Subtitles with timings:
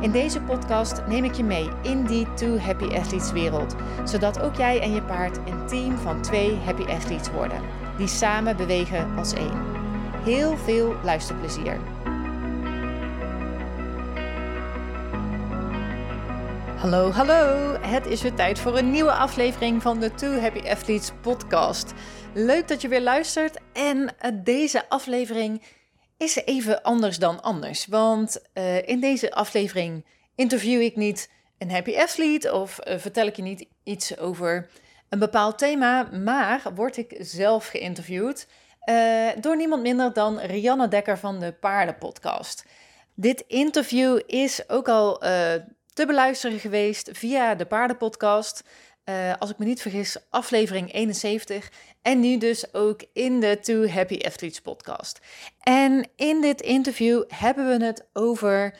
[0.00, 4.54] In deze podcast neem ik je mee in die Two Happy Athletes wereld, zodat ook
[4.54, 7.60] jij en je paard een team van twee Happy Athletes worden,
[7.96, 9.62] die samen bewegen als één.
[10.24, 11.80] Heel veel luisterplezier.
[16.76, 17.76] Hallo, hallo!
[17.80, 21.92] Het is weer tijd voor een nieuwe aflevering van de Two Happy Athletes podcast.
[22.34, 25.62] Leuk dat je weer luistert en eh, deze aflevering
[26.22, 27.86] is even anders dan anders.
[27.86, 30.04] Want uh, in deze aflevering
[30.34, 34.68] interview ik niet een happy athlete of uh, vertel ik je niet iets over
[35.08, 38.46] een bepaald thema, maar word ik zelf geïnterviewd
[38.84, 42.64] uh, door niemand minder dan Rianne Dekker van de Paardenpodcast.
[43.14, 45.18] Dit interview is ook al
[45.94, 48.64] te beluisteren geweest via de Paardenpodcast.
[49.38, 51.70] Als ik me niet vergis, aflevering 71.
[52.02, 55.20] En nu dus ook in de Two Happy Athletes podcast.
[55.60, 58.76] En in dit interview hebben we het over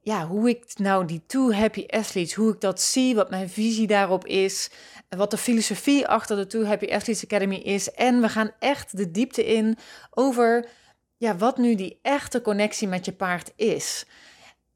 [0.00, 3.86] ja, hoe ik nou die Two Happy Athletes, hoe ik dat zie, wat mijn visie
[3.86, 4.70] daarop is,
[5.08, 7.90] wat de filosofie achter de Two Happy Athletes Academy is.
[7.90, 9.78] En we gaan echt de diepte in
[10.10, 10.68] over
[11.16, 14.06] ja, wat nu die echte connectie met je paard is.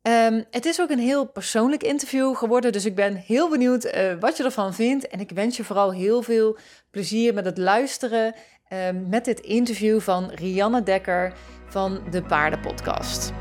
[0.02, 4.12] Um, het is ook een heel persoonlijk interview geworden, dus ik ben heel benieuwd uh,
[4.20, 5.08] wat je ervan vindt.
[5.08, 6.58] En ik wens je vooral heel veel
[6.96, 8.34] plezier met het luisteren
[8.72, 11.32] uh, met dit interview van Rianne Dekker
[11.68, 13.32] van de Paardenpodcast.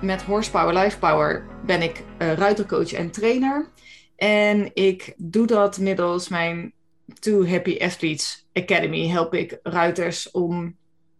[0.00, 3.70] Met Horsepower Lifepower ben ik uh, ruitercoach en trainer.
[4.16, 6.72] En ik doe dat middels mijn
[7.18, 9.08] Two Happy Athletes Academy.
[9.08, 10.76] Help ik ruiters om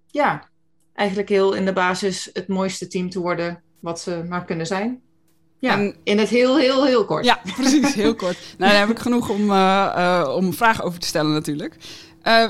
[0.06, 0.48] ja,
[0.94, 5.05] eigenlijk heel in de basis het mooiste team te worden wat ze maar kunnen zijn.
[5.66, 7.24] Ja, en, in het heel, heel, heel kort.
[7.24, 8.38] Ja, precies, heel kort.
[8.58, 11.76] nou, daar heb ik genoeg om, uh, uh, om vragen over te stellen natuurlijk.
[12.22, 12.48] Uh,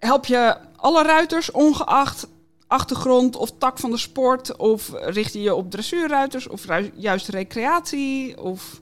[0.00, 2.26] help je alle ruiters, ongeacht
[2.66, 4.56] achtergrond of tak van de sport?
[4.56, 6.64] Of richt je je op dressuurruiters of
[6.94, 8.40] juist recreatie?
[8.40, 8.80] Of...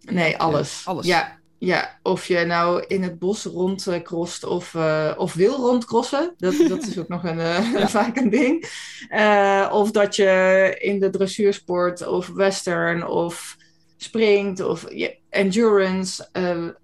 [0.00, 0.82] Nee, alles.
[0.84, 1.06] alles.
[1.06, 6.34] Ja, ja, of je nou in het bos rondcrost of, uh, of wil rondcrossen.
[6.36, 8.70] Dat, dat is ook nog een, uh, vaak een ding.
[9.10, 13.56] Uh, of dat je in de dressuursport of western of
[13.96, 14.86] springt of
[15.30, 16.28] endurance.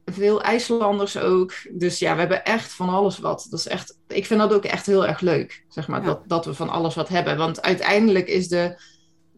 [0.04, 1.52] veel IJslanders ook.
[1.70, 3.46] Dus ja, we hebben echt van alles wat.
[3.50, 6.44] Dat is echt, ik vind dat ook echt heel erg leuk, zeg maar, dat, dat
[6.44, 7.36] we van alles wat hebben.
[7.36, 8.76] Want uiteindelijk is de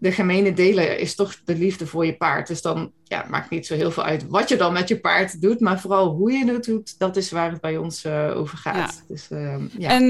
[0.01, 2.47] de gemene deler is toch de liefde voor je paard.
[2.47, 5.41] Dus dan ja, maakt niet zo heel veel uit wat je dan met je paard
[5.41, 8.59] doet, maar vooral hoe je het doet, dat is waar het bij ons uh, over
[8.59, 8.75] gaat.
[8.77, 9.05] Ja.
[9.09, 9.91] Dus, uh, ja.
[9.91, 10.05] En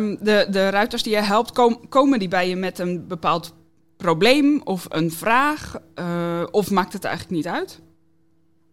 [0.00, 3.56] um, de, de ruiters die je helpt, kom, komen die bij je met een bepaald
[3.96, 5.76] probleem of een vraag?
[5.94, 7.80] Uh, of maakt het eigenlijk niet uit?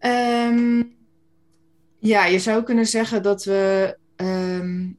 [0.00, 0.94] Um,
[1.98, 4.98] ja, je zou kunnen zeggen dat we um,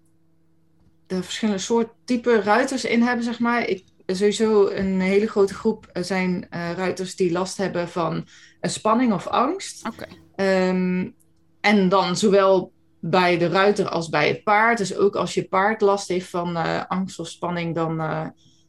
[1.08, 3.68] de verschillende soort type ruiters in hebben, zeg maar.
[3.68, 3.84] Ik,
[4.16, 8.28] sowieso een hele grote groep zijn uh, ruiters die last hebben van
[8.60, 9.88] een spanning of angst.
[9.88, 10.70] Okay.
[10.70, 11.16] Um,
[11.62, 14.78] en dan zowel bij de ruiter als bij het paard.
[14.78, 16.56] Dus ook als je paard last heeft van
[16.88, 17.96] angst of spanning, dan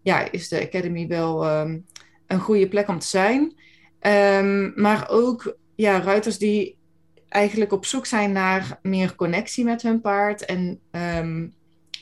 [0.03, 1.87] ja, is de Academy wel um,
[2.27, 3.55] een goede plek om te zijn.
[4.01, 6.77] Um, maar ook ja, ruiters die
[7.29, 10.45] eigenlijk op zoek zijn naar meer connectie met hun paard.
[10.45, 10.81] En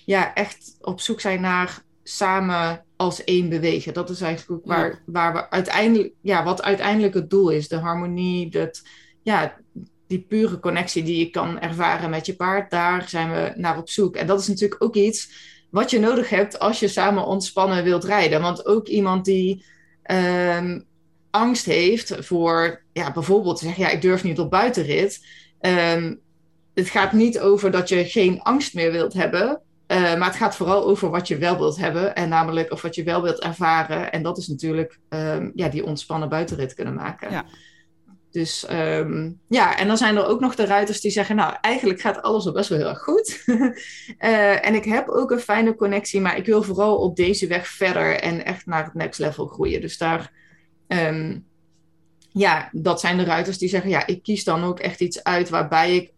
[0.04, 3.94] ja, echt op zoek zijn naar samen als één bewegen.
[3.94, 7.68] Dat is eigenlijk ook waar, waar we uiteindelijk, ja, wat uiteindelijk het doel is.
[7.68, 8.82] De harmonie, dat,
[9.22, 9.56] ja,
[10.06, 13.88] die pure connectie die je kan ervaren met je paard, daar zijn we naar op
[13.88, 14.16] zoek.
[14.16, 15.30] En dat is natuurlijk ook iets
[15.70, 18.40] wat je nodig hebt als je samen ontspannen wilt rijden.
[18.40, 19.64] Want ook iemand die
[20.10, 20.84] um,
[21.30, 25.26] angst heeft voor, ja, bijvoorbeeld zeggen, ja, ik durf niet op buitenrit.
[25.60, 26.21] Um,
[26.74, 29.60] het gaat niet over dat je geen angst meer wilt hebben.
[29.88, 32.15] Uh, maar het gaat vooral over wat je wel wilt hebben.
[32.15, 34.12] En namelijk of wat je wel wilt ervaren.
[34.12, 37.30] En dat is natuurlijk um, ja, die ontspannen buitenrit kunnen maken.
[37.30, 37.44] Ja.
[38.36, 42.00] Dus um, ja, en dan zijn er ook nog de ruiters die zeggen: Nou, eigenlijk
[42.00, 43.42] gaat alles al best wel heel erg goed.
[43.47, 47.66] uh, en ik heb ook een fijne connectie, maar ik wil vooral op deze weg
[47.66, 49.80] verder en echt naar het next level groeien.
[49.80, 50.33] Dus daar,
[50.88, 51.47] um,
[52.33, 55.48] ja, dat zijn de ruiters die zeggen: Ja, ik kies dan ook echt iets uit
[55.48, 56.12] waarbij ik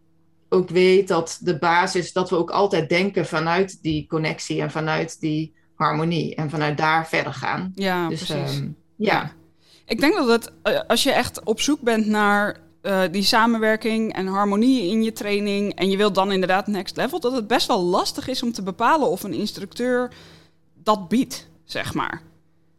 [0.49, 5.19] ook weet dat de basis, dat we ook altijd denken vanuit die connectie en vanuit
[5.19, 7.71] die harmonie en vanuit daar verder gaan.
[7.75, 8.57] Ja, dus, precies.
[8.57, 9.13] Um, ja.
[9.13, 9.31] ja.
[9.85, 14.13] Ik denk dat het, eh, als je echt op zoek bent naar uh, die samenwerking
[14.13, 17.67] en harmonie in je training en je wilt dan inderdaad next level, dat het best
[17.67, 20.11] wel lastig is om te bepalen of een instructeur
[20.83, 22.21] dat biedt, zeg maar.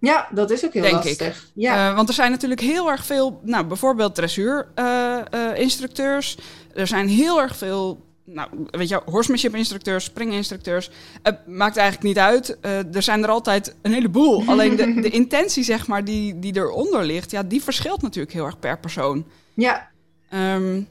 [0.01, 1.37] Ja, dat is ook heel denk lastig.
[1.37, 1.43] Ik.
[1.55, 1.91] Ja.
[1.91, 6.39] Uh, want er zijn natuurlijk heel erg veel, nou bijvoorbeeld dressuur-instructeurs.
[6.75, 10.91] er zijn heel erg veel nou, weet je, horsemanship instructeurs, springinstructeurs.
[11.23, 12.59] Het maakt eigenlijk niet uit.
[12.63, 14.45] Uh, er zijn er altijd een heleboel.
[14.51, 18.45] Alleen de, de intentie, zeg maar, die, die eronder ligt, ja, die verschilt natuurlijk heel
[18.45, 19.27] erg per persoon.
[19.55, 19.89] Ja.
[20.35, 20.89] Um,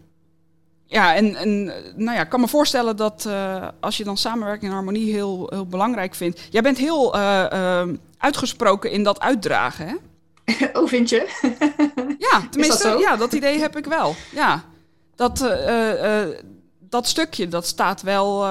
[0.90, 1.66] ja, en, en
[1.96, 5.48] nou ja, ik kan me voorstellen dat uh, als je dan samenwerking en harmonie heel,
[5.50, 6.48] heel belangrijk vindt.
[6.50, 7.88] Jij bent heel uh, uh,
[8.18, 9.96] uitgesproken in dat uitdragen, hè?
[10.80, 11.28] Oh, vind je?
[12.30, 14.16] ja, tenminste, dat ja, dat idee heb ik wel.
[14.32, 14.64] Ja,
[15.16, 15.58] dat
[16.80, 18.46] dat stukje, dat staat wel,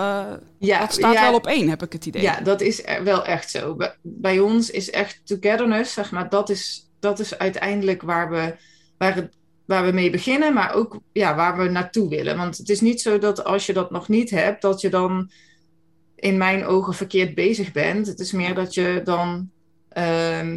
[0.58, 2.22] ja, dat staat wel op één, heb ik het idee.
[2.22, 3.76] Ja, dat is wel echt zo.
[4.02, 8.54] Bij ons is echt togetherness, zeg maar, dat is, dat is uiteindelijk waar we,
[8.98, 9.36] waar, het,
[9.68, 12.36] waar we mee beginnen, maar ook ja, waar we naartoe willen.
[12.36, 15.30] Want het is niet zo dat als je dat nog niet hebt, dat je dan
[16.14, 18.06] in mijn ogen verkeerd bezig bent.
[18.06, 19.50] Het is meer dat je dan,
[19.98, 20.54] uh,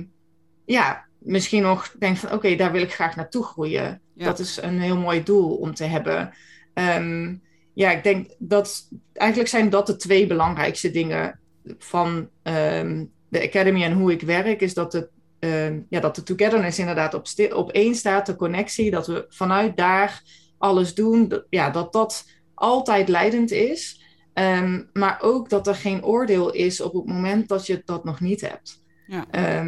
[0.65, 4.01] ja, misschien nog denkt van, oké, daar wil ik graag naartoe groeien.
[4.15, 6.33] Dat is een heel mooi doel om te hebben.
[6.73, 7.41] Um,
[7.73, 11.39] ja, ik denk dat eigenlijk zijn dat de twee belangrijkste dingen
[11.77, 15.09] van um, de Academy en hoe ik werk, is dat, het,
[15.43, 19.77] um, ja, dat de togetherness inderdaad op, op één staat, de connectie, dat we vanuit
[19.77, 20.21] daar
[20.57, 23.99] alles doen, dat, ja, dat dat altijd leidend is.
[24.33, 28.19] Um, maar ook dat er geen oordeel is op het moment dat je dat nog
[28.19, 28.83] niet hebt.
[29.07, 29.65] Ja.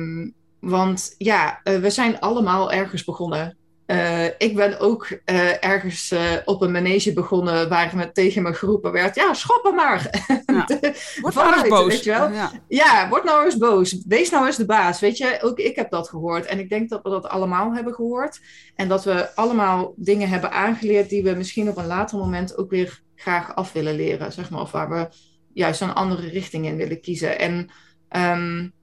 [0.60, 3.58] want ja, uh, we zijn allemaal ergens begonnen.
[3.88, 8.54] Uh, ik ben ook uh, ergens uh, op een manege begonnen waar me tegen me
[8.54, 10.10] geroepen werd: ja, schoppen maar.
[10.46, 10.66] Ja.
[11.22, 11.88] word nou eens boos.
[11.88, 12.32] Weet je wel?
[12.32, 12.52] Ja.
[12.68, 13.10] ja.
[13.10, 14.04] word nou eens boos.
[14.08, 15.00] Wees nou eens de baas.
[15.00, 16.46] Weet je, ook ik heb dat gehoord.
[16.46, 18.40] En ik denk dat we dat allemaal hebben gehoord.
[18.76, 22.70] En dat we allemaal dingen hebben aangeleerd die we misschien op een later moment ook
[22.70, 24.32] weer graag af willen leren.
[24.32, 25.08] Zeg maar, of waar we
[25.54, 27.40] juist een andere richting in willen kiezen.
[27.40, 27.70] En
[28.10, 28.74] um,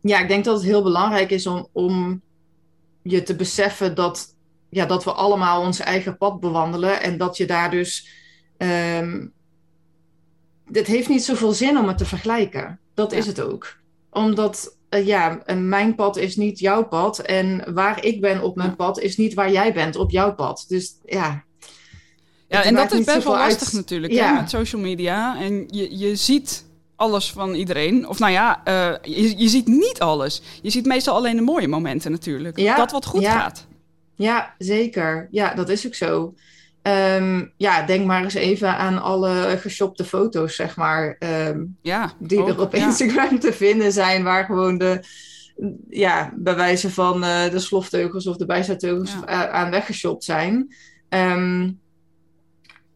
[0.00, 1.68] ja, ik denk dat het heel belangrijk is om.
[1.72, 2.22] om
[3.02, 4.34] je te beseffen dat,
[4.68, 8.08] ja, dat we allemaal ons eigen pad bewandelen en dat je daar dus.
[8.58, 9.32] Um,
[10.72, 12.78] het heeft niet zoveel zin om het te vergelijken.
[12.94, 13.76] Dat is het ook.
[14.10, 17.18] Omdat, uh, ja, mijn pad is niet jouw pad.
[17.18, 20.64] En waar ik ben op mijn pad is niet waar jij bent op jouw pad.
[20.68, 21.44] Dus ja.
[22.48, 24.34] Ja, en dat is best wel lastig natuurlijk ja.
[24.34, 25.40] hè, met social media.
[25.40, 26.64] En je, je ziet
[27.02, 28.08] alles van iedereen.
[28.08, 30.42] Of nou ja, uh, je, je, ziet niet alles.
[30.62, 32.58] Je ziet meestal alleen de mooie momenten natuurlijk.
[32.58, 33.66] Ja, dat wat goed gaat.
[34.14, 35.28] Ja, zeker.
[35.30, 36.34] Ja, dat is ook zo.
[36.82, 41.16] Um, ja, denk maar eens even aan alle geshopte foto's, zeg maar.
[41.48, 45.04] Um, ja, die er op Instagram te vinden zijn, waar gewoon de,
[45.88, 50.74] ja, bij wijze van uh, de slofteugels of de bijzetteugels aan weggeshopt zijn.
[51.08, 51.80] Um,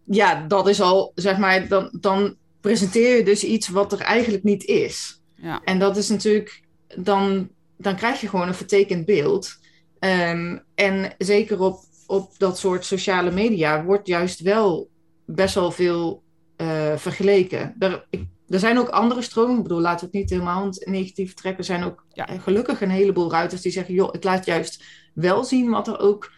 [0.04, 2.36] ja, dat is al, zeg maar, dan, dan
[2.66, 5.22] presenteer je dus iets wat er eigenlijk niet is.
[5.36, 5.60] Ja.
[5.64, 6.62] En dat is natuurlijk,
[6.96, 9.58] dan, dan krijg je gewoon een vertekend beeld.
[10.00, 14.88] Um, en zeker op, op dat soort sociale media wordt juist wel
[15.24, 16.22] best wel veel
[16.56, 17.74] uh, vergeleken.
[17.78, 19.56] Er, ik, er zijn ook andere stromingen.
[19.56, 21.60] Ik bedoel, laten we het niet helemaal negatief trekken.
[21.60, 22.28] Er zijn ook ja.
[22.28, 25.98] Eh, gelukkig een heleboel ruiters die zeggen: joh, ik laat juist wel zien wat er
[25.98, 26.32] ook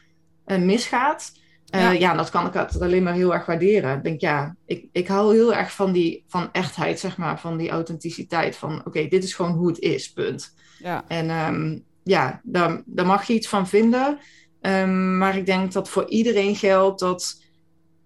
[0.47, 1.33] uh, misgaat.
[1.75, 1.91] Uh, ja.
[1.91, 3.97] ja, dat kan ik altijd alleen maar heel erg waarderen.
[3.97, 7.57] Ik denk, ja, ik, ik hou heel erg van die van echtheid, zeg maar, van
[7.57, 8.57] die authenticiteit.
[8.57, 10.55] Van oké, dit is gewoon hoe het is, punt.
[10.79, 11.05] Ja.
[11.09, 14.19] En um, ja, daar, daar mag je iets van vinden.
[14.61, 17.43] Um, maar ik denk dat voor iedereen geldt dat,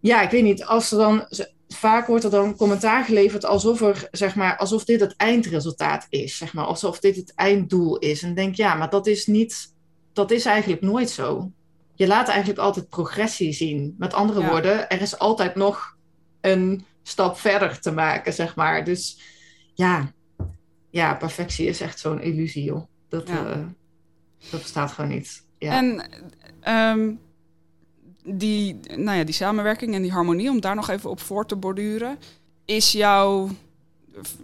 [0.01, 1.27] ja, ik weet niet, als er dan
[1.69, 6.37] vaak wordt er dan commentaar geleverd alsof er, zeg maar, alsof dit het eindresultaat is,
[6.37, 8.23] zeg maar, alsof dit het einddoel is.
[8.23, 9.75] En denk, ja, maar dat is niet,
[10.13, 11.51] dat is eigenlijk nooit zo
[12.03, 13.95] je laat eigenlijk altijd progressie zien.
[13.99, 15.97] Met andere woorden, er is altijd nog
[16.41, 18.85] een stap verder te maken, zeg maar.
[18.85, 19.21] Dus
[19.75, 20.13] ja,
[20.91, 22.87] ja perfectie is echt zo'n illusie, joh.
[23.09, 23.57] Dat, uh,
[24.51, 25.45] dat bestaat gewoon niet.
[25.59, 25.77] Ja.
[25.77, 26.09] En
[26.99, 27.21] um,
[28.25, 31.57] die, nou ja, die samenwerking en die harmonie, om daar nog even op voor te
[31.57, 32.19] borduren,
[32.65, 33.49] is jouw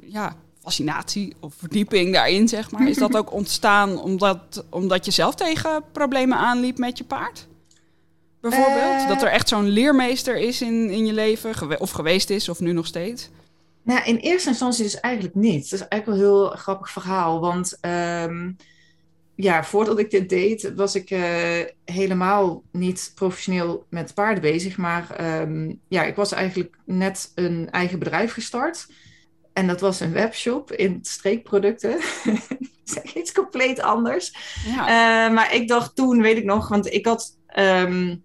[0.00, 0.37] ja,
[0.69, 5.83] fascinatie of verdieping daarin, zeg maar, is dat ook ontstaan omdat, omdat je zelf tegen
[5.93, 7.47] problemen aanliep met je paard?
[8.41, 9.01] Bijvoorbeeld?
[9.01, 12.61] Uh, dat er echt zo'n leermeester is in, in je leven, of geweest is, of
[12.61, 13.29] nu nog steeds?
[13.83, 15.71] Nou, in eerste instantie dus eigenlijk niet.
[15.71, 17.41] Dat is eigenlijk wel een heel grappig verhaal.
[17.41, 18.57] Want um,
[19.35, 21.21] ja, voordat ik dit deed, was ik uh,
[21.85, 24.77] helemaal niet professioneel met paarden bezig.
[24.77, 28.87] Maar um, ja, ik was eigenlijk net een eigen bedrijf gestart.
[29.59, 32.00] En dat was een webshop in streekproducten.
[32.85, 34.35] zeg iets compleet anders.
[34.67, 34.81] Ja.
[34.81, 38.23] Uh, maar ik dacht toen, weet ik nog, want ik had, um,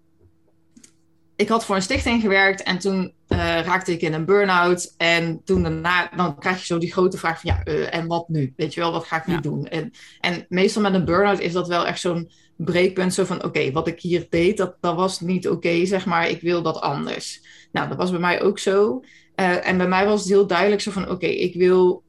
[1.36, 4.94] ik had voor een stichting gewerkt en toen uh, raakte ik in een burn-out.
[4.96, 8.28] En toen daarna, dan krijg je zo die grote vraag van, ja, uh, en wat
[8.28, 8.52] nu?
[8.56, 9.40] Weet je wel, wat ga ik nu ja.
[9.40, 9.66] doen?
[9.66, 13.46] En, en meestal met een burn-out is dat wel echt zo'n breekpunt, zo van, oké,
[13.46, 16.62] okay, wat ik hier deed, dat, dat was niet oké, okay, zeg maar, ik wil
[16.62, 17.42] dat anders.
[17.72, 19.02] Nou, dat was bij mij ook zo.
[19.40, 22.02] Uh, en bij mij was het heel duidelijk zo van, oké, ik wil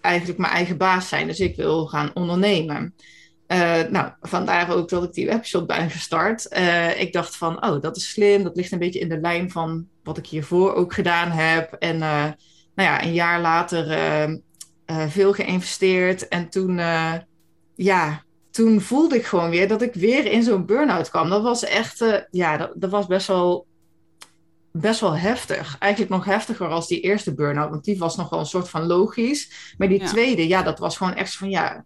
[0.00, 1.26] eigenlijk mijn eigen baas zijn.
[1.26, 2.94] Dus ik wil gaan ondernemen.
[3.48, 6.56] Uh, nou, vandaar ook dat ik die webshop ben gestart.
[6.58, 8.42] Uh, ik dacht van, oh, dat is slim.
[8.42, 11.72] Dat ligt een beetje in de lijn van wat ik hiervoor ook gedaan heb.
[11.72, 12.34] En nou
[12.74, 13.98] ja, een jaar later
[14.86, 16.28] veel geïnvesteerd.
[16.28, 16.80] En toen,
[17.74, 21.28] ja, toen voelde ik gewoon weer dat ik weer in zo'n burn-out kwam.
[21.28, 23.66] Dat was echt, ja, dat was best wel
[24.80, 25.76] best wel heftig.
[25.78, 27.70] Eigenlijk nog heftiger als die eerste burn-out.
[27.70, 29.74] Want die was nog wel een soort van logisch.
[29.78, 30.06] Maar die ja.
[30.06, 31.84] tweede, ja, dat was gewoon echt van ja.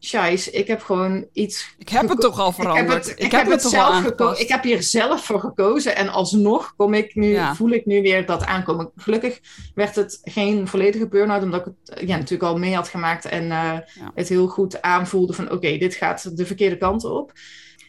[0.00, 1.74] Scheiß, ik heb gewoon iets.
[1.78, 2.86] Ik heb het toch al veranderd.
[2.86, 4.42] Ik heb het, ik, ik heb, heb het, het zelf gekozen.
[4.42, 5.96] Ik heb hier zelf voor gekozen.
[5.96, 7.54] En alsnog kom ik nu, ja.
[7.54, 8.90] voel ik nu weer dat aankomen.
[8.96, 9.40] Gelukkig
[9.74, 13.24] werd het geen volledige burn-out, omdat ik het ja, natuurlijk al mee had gemaakt.
[13.24, 13.84] En uh, ja.
[14.14, 17.32] het heel goed aanvoelde van oké, okay, dit gaat de verkeerde kant op.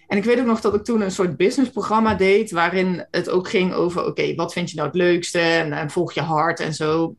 [0.09, 3.49] En ik weet ook nog dat ik toen een soort businessprogramma deed, waarin het ook
[3.49, 5.39] ging over, oké, wat vind je nou het leukste?
[5.39, 7.15] En, en, volg je hart en zo.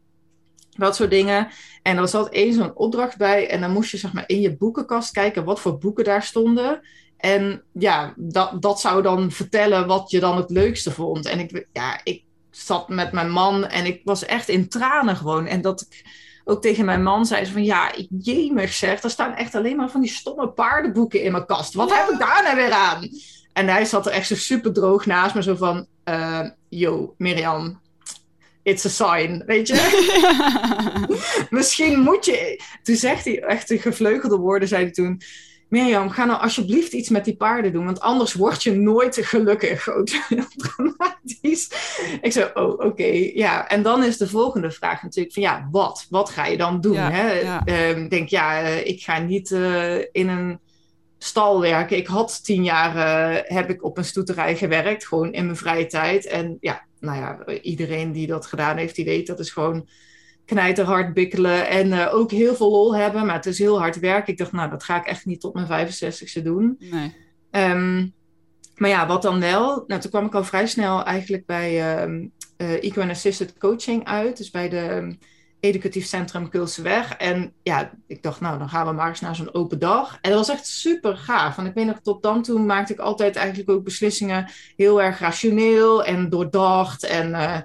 [0.71, 1.49] Dat soort dingen.
[1.83, 3.49] En er zat één zo'n opdracht bij.
[3.49, 6.81] En dan moest je zeg maar in je boekenkast kijken wat voor boeken daar stonden.
[7.17, 11.27] En ja, dat, dat zou dan vertellen wat je dan het leukste vond.
[11.27, 15.47] En ik, ja, ik zat met mijn man en ik was echt in tranen gewoon.
[15.47, 16.05] En dat ik
[16.51, 19.77] ook tegen mijn man zei ze van ja, ik jemig zeg, er staan echt alleen
[19.77, 21.75] maar van die stomme paardenboeken in mijn kast.
[21.75, 23.09] Wat heb ik daar nou weer aan?
[23.53, 27.81] En hij zat er echt zo super droog naast me, zo van, uh, yo, Mirjam,
[28.63, 29.75] it's a sign, weet je?
[31.51, 32.63] Misschien moet je...
[32.83, 35.23] Toen zegt hij echt de gevleugelde woorden, zei hij toen...
[35.71, 39.89] Mirjam, ga nou alsjeblieft iets met die paarden doen, want anders word je nooit gelukkig.
[40.57, 41.71] Dramatisch.
[42.21, 43.69] Ik zei, oh, oké, okay, ja.
[43.69, 46.07] En dan is de volgende vraag natuurlijk van, ja, wat?
[46.09, 46.93] Wat ga je dan doen?
[46.93, 47.33] Ja, hè?
[47.33, 47.91] ja.
[47.91, 50.59] Um, denk, ja, uh, ik ga niet uh, in een
[51.19, 51.97] stal werken.
[51.97, 55.87] Ik had tien jaar, uh, heb ik op een stoeterij gewerkt, gewoon in mijn vrije
[55.87, 56.27] tijd.
[56.27, 59.89] En ja, nou ja, iedereen die dat gedaan heeft, die weet, dat is gewoon
[60.51, 63.27] knijterhard bikkelen en uh, ook heel veel lol hebben.
[63.27, 64.33] Maar het is heel hard werken.
[64.33, 66.77] Ik dacht, nou, dat ga ik echt niet tot mijn 65ste doen.
[66.79, 67.15] Nee.
[67.51, 68.15] Um,
[68.77, 69.85] maar ja, wat dan wel?
[69.87, 74.05] Nou, toen kwam ik al vrij snel eigenlijk bij um, uh, Eco and Assisted Coaching
[74.05, 74.37] uit.
[74.37, 75.19] Dus bij de um,
[75.61, 77.13] Educatief Centrum Kulseweg.
[77.13, 80.19] En ja, ik dacht, nou, dan gaan we maar eens naar zo'n open dag.
[80.21, 81.57] En dat was echt super gaaf.
[81.57, 85.19] Want ik weet nog, tot dan toe maakte ik altijd eigenlijk ook beslissingen heel erg
[85.19, 87.05] rationeel en doordacht.
[87.05, 87.31] En...
[87.31, 87.59] Uh,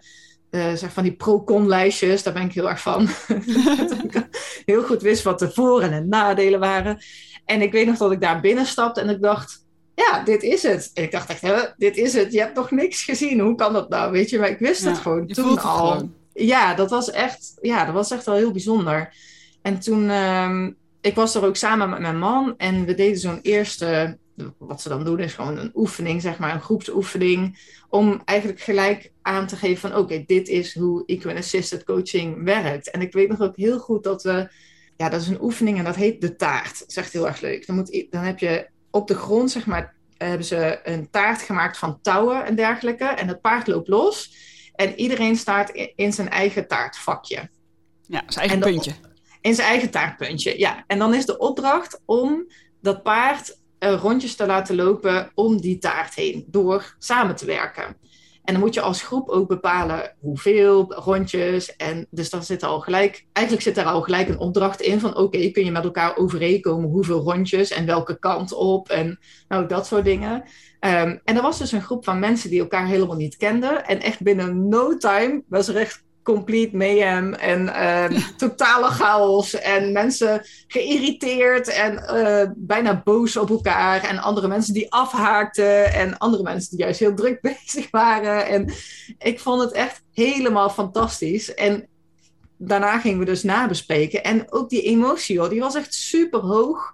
[0.55, 3.07] uh, zeg van die pro-con-lijstjes, daar ben ik heel erg van.
[4.65, 6.97] heel goed wist wat de voor- en de nadelen waren.
[7.45, 10.91] En ik weet nog dat ik daar binnenstapte en ik dacht, ja, dit is het.
[10.93, 12.33] En ik dacht echt, hè, dit is het.
[12.33, 13.39] Je hebt nog niks gezien.
[13.39, 14.11] Hoe kan dat nou?
[14.11, 15.87] Weet je, maar ik wist ja, het gewoon toen het al.
[15.87, 16.13] Gewoon.
[16.33, 19.13] Ja, dat was echt, ja, dat was echt wel heel bijzonder.
[19.61, 23.39] En toen, um, ik was er ook samen met mijn man en we deden zo'n
[23.41, 24.17] eerste
[24.57, 29.11] wat ze dan doen is gewoon een oefening, zeg maar, een groepsoefening, om eigenlijk gelijk
[29.21, 32.91] aan te geven van oké, okay, dit is hoe Equine Assisted Coaching werkt.
[32.91, 34.49] En ik weet nog ook heel goed dat we,
[34.97, 36.79] ja, dat is een oefening en dat heet de taart.
[36.79, 37.67] Dat is echt heel erg leuk.
[37.67, 41.77] Dan, moet, dan heb je op de grond, zeg maar, hebben ze een taart gemaakt
[41.77, 43.05] van touwen en dergelijke.
[43.05, 44.35] En het paard loopt los.
[44.75, 47.49] En iedereen staat in zijn eigen taartvakje.
[48.07, 48.93] Ja, zijn eigen puntje.
[49.41, 50.83] In zijn eigen taartpuntje, ja.
[50.87, 52.51] En dan is de opdracht om
[52.81, 53.59] dat paard
[53.93, 57.95] rondjes te laten lopen om die taart heen, door samen te werken.
[58.45, 61.75] En dan moet je als groep ook bepalen hoeveel rondjes.
[61.75, 65.17] En dus dan zit al gelijk, eigenlijk zit er al gelijk een opdracht in van
[65.17, 69.87] oké, kun je met elkaar overeenkomen hoeveel rondjes en welke kant op en nou dat
[69.87, 70.43] soort dingen.
[70.79, 73.85] Um, en er was dus een groep van mensen die elkaar helemaal niet kenden.
[73.85, 79.91] En echt binnen no time was er echt complete mayhem en uh, totale chaos en
[79.91, 86.43] mensen geïrriteerd en uh, bijna boos op elkaar en andere mensen die afhaakten en andere
[86.43, 88.47] mensen die juist heel druk bezig waren.
[88.47, 88.73] En
[89.17, 91.53] ik vond het echt helemaal fantastisch.
[91.53, 91.87] En
[92.57, 96.93] daarna gingen we dus nabespreken en ook die emotie hoor, die was echt super hoog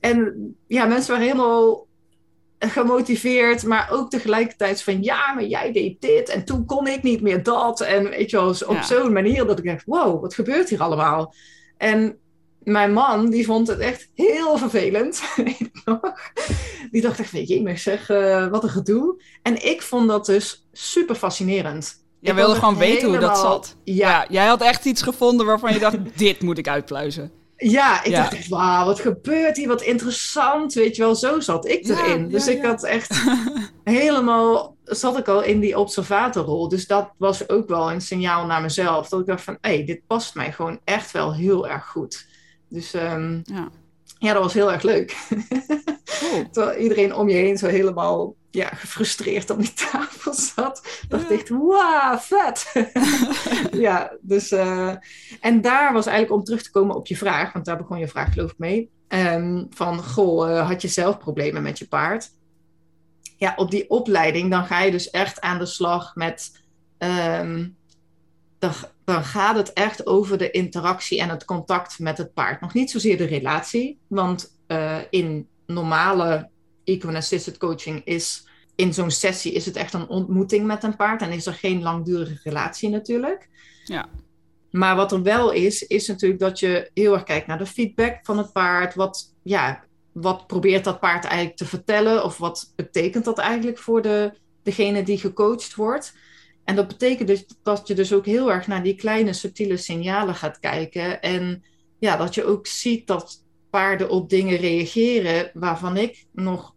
[0.00, 1.86] en ja, mensen waren helemaal
[2.68, 7.20] gemotiveerd, maar ook tegelijkertijd van ja, maar jij deed dit en toen kon ik niet
[7.20, 7.80] meer dat.
[7.80, 8.82] En weet je wel, op ja.
[8.82, 11.34] zo'n manier dat ik dacht, wow, wat gebeurt hier allemaal?
[11.76, 12.18] En
[12.62, 16.00] mijn man, die vond het echt heel vervelend, weet ik nog.
[16.90, 19.22] Die dacht echt, jee, zeg, uh, wat een gedoe.
[19.42, 22.04] En ik vond dat dus super fascinerend.
[22.20, 23.18] Jij wilde gewoon weten helemaal...
[23.18, 23.76] hoe dat zat.
[23.84, 24.08] Ja.
[24.08, 24.26] ja.
[24.28, 27.39] Jij had echt iets gevonden waarvan je dacht, dit moet ik uitpluizen.
[27.62, 28.16] Ja, ik Ja.
[28.22, 29.68] dacht echt, wauw, wat gebeurt hier?
[29.68, 31.14] Wat interessant, weet je wel.
[31.14, 32.22] Zo zat ik erin.
[32.22, 33.22] ja, dus ik had echt
[33.84, 36.68] helemaal, zat ik al in die observatorrol.
[36.68, 39.08] Dus dat was ook wel een signaal naar mezelf.
[39.08, 42.26] Dat ik dacht van, hé, dit past mij gewoon echt wel heel erg goed.
[42.68, 43.68] Dus ehm, Ja.
[44.20, 45.16] Ja, dat was heel erg leuk.
[46.04, 46.48] Cool.
[46.52, 51.04] Terwijl iedereen om je heen zo helemaal ja, gefrustreerd op die tafel zat.
[51.08, 51.34] dacht Ja.
[51.34, 52.72] ik, wauw, vet.
[53.86, 54.50] ja, dus...
[54.50, 54.94] eh,
[55.40, 58.08] en daar was eigenlijk om terug te komen op je vraag, want daar begon je
[58.08, 58.90] vraag geloof ik mee.
[59.08, 62.30] ehm, van, goh, eh, had je zelf problemen met je paard?
[63.36, 66.62] Ja, op die opleiding, dan ga je dus echt aan de slag met...
[66.98, 67.68] ehm,
[68.60, 68.72] dan,
[69.04, 72.60] dan gaat het echt over de interactie en het contact met het paard.
[72.60, 76.48] Nog niet zozeer de relatie, want eh, in normale
[76.84, 81.22] equine assisted coaching is in zo'n sessie is het echt een ontmoeting met een paard
[81.22, 83.48] en is er geen langdurige relatie natuurlijk.
[83.84, 84.08] Ja.
[84.70, 88.18] Maar wat er wel is, is natuurlijk dat je heel erg kijkt naar de feedback
[88.22, 88.94] van het paard.
[88.94, 92.24] Wat, ja, wat probeert dat paard eigenlijk te vertellen?
[92.24, 96.14] Of wat betekent dat eigenlijk voor de, degene die gecoacht wordt?
[96.70, 100.34] En dat betekent dus dat je dus ook heel erg naar die kleine subtiele signalen
[100.34, 101.22] gaat kijken.
[101.22, 101.64] En
[101.98, 106.74] ja, dat je ook ziet dat paarden op dingen reageren waarvan ik nog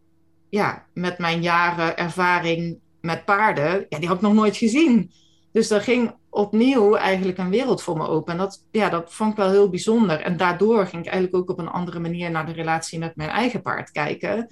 [0.49, 5.11] ja, met mijn jaren ervaring met paarden, ja, die had ik nog nooit gezien.
[5.51, 8.31] Dus er ging opnieuw eigenlijk een wereld voor me open.
[8.31, 10.21] En dat, ja, dat vond ik wel heel bijzonder.
[10.21, 13.29] En daardoor ging ik eigenlijk ook op een andere manier naar de relatie met mijn
[13.29, 14.47] eigen paard kijken.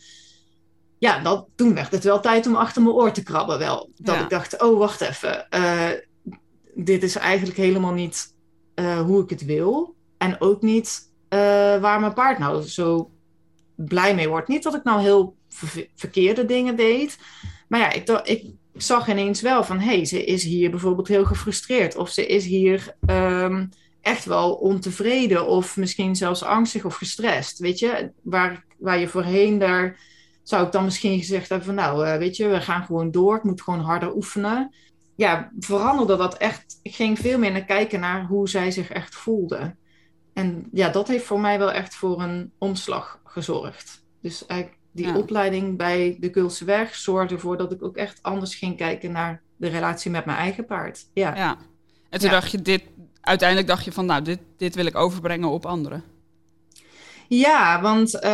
[1.01, 3.89] Ja, dat, toen werd het wel tijd om achter mijn oor te krabben wel.
[3.97, 4.21] Dat Ja.
[4.23, 5.49] ik dacht, oh, wacht even.
[5.49, 5.89] eh,
[6.75, 8.35] dit is eigenlijk helemaal niet
[8.73, 9.95] eh, hoe ik het wil.
[10.17, 11.39] En ook niet eh,
[11.81, 13.11] waar mijn paard nou zo
[13.75, 14.47] blij mee wordt.
[14.47, 17.17] Niet dat ik nou heel ver- verkeerde dingen deed.
[17.67, 19.79] Maar ja, ik, dacht- ik zag ineens wel van...
[19.79, 21.95] hé, hey, ze is hier bijvoorbeeld heel gefrustreerd.
[21.95, 23.65] Of ze is hier ehm,
[24.01, 25.47] echt wel ontevreden.
[25.47, 27.59] Of misschien zelfs angstig of gestrest.
[27.59, 30.09] Weet je, waar, waar je voorheen daar...
[30.43, 31.75] zou ik dan misschien gezegd hebben van...
[31.75, 33.35] nou, eh, weet je, we gaan gewoon door.
[33.35, 34.75] Ik moet gewoon harder oefenen.
[35.15, 36.79] Ja, veranderde dat echt.
[36.81, 39.75] Ik ging veel meer naar kijken naar hoe zij zich echt voelde.
[40.33, 44.03] En ja, dat heeft voor mij wel echt voor een omslag gezorgd.
[44.21, 45.17] Dus eigenlijk die Ja.
[45.17, 49.41] opleiding bij de Kulse Weg zorgde ervoor dat ik ook echt anders ging kijken naar
[49.57, 51.05] de relatie met mijn eigen paard.
[51.13, 51.57] Ja, Ja.
[52.09, 52.35] En toen Ja.
[52.35, 52.83] dacht je dit,
[53.21, 56.03] uiteindelijk dacht je van, nou, dit, dit wil ik overbrengen op anderen.
[57.39, 58.31] Ja want eh,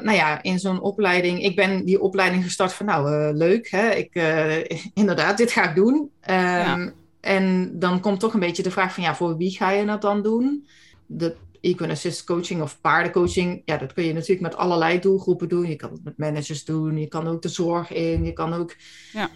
[0.00, 3.90] nou ja, in zo'n opleiding, ik ben die opleiding gestart van nou, eh, leuk, hè?
[3.90, 6.10] Ik, eh, inderdaad, dit ga ik doen.
[6.20, 6.40] Ehm,
[6.80, 6.92] Ja.
[7.20, 10.02] En dan komt toch een beetje de vraag van ja, voor wie ga je dat
[10.02, 10.66] dan doen?
[11.06, 15.68] De equine assist coaching of paardencoaching, ja, dat kun je natuurlijk met allerlei doelgroepen doen.
[15.68, 18.76] Je kan het met managers doen, je kan ook de zorg in, je kan ook
[19.12, 19.30] Ja.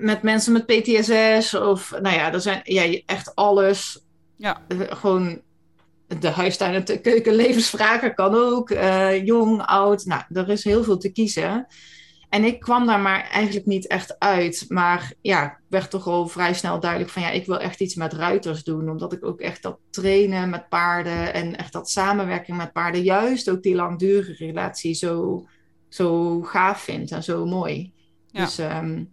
[0.00, 4.04] met mensen met PTSS of nou ja, er zijn ja, echt alles.
[4.36, 4.62] Ja.
[4.88, 5.40] Gewoon
[6.06, 10.04] de huistuin en de keuken levensvragen kan ook, eh, jong, oud.
[10.04, 11.66] Nou, er is heel veel te kiezen.
[12.28, 14.64] En ik kwam daar maar eigenlijk niet echt uit.
[14.68, 18.12] Maar ja, werd toch al vrij snel duidelijk van ja, ik wil echt iets met
[18.12, 18.90] ruiters doen.
[18.90, 23.50] Omdat ik ook echt dat trainen met paarden en echt dat samenwerking met paarden, juist
[23.50, 25.44] ook die langdurige relatie zo,
[25.88, 27.92] zo gaaf vind en zo mooi.
[28.30, 28.44] Ja.
[28.44, 29.04] Dus ehm,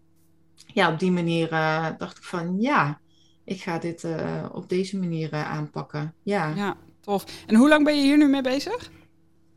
[0.73, 2.99] ja, op die manier eh, dacht ik van ja,
[3.45, 6.13] ik ga dit eh, op deze manier eh, aanpakken.
[6.23, 6.53] Ja.
[6.55, 7.25] Ja, tof.
[7.47, 8.91] En hoe lang ben je hier nu mee bezig?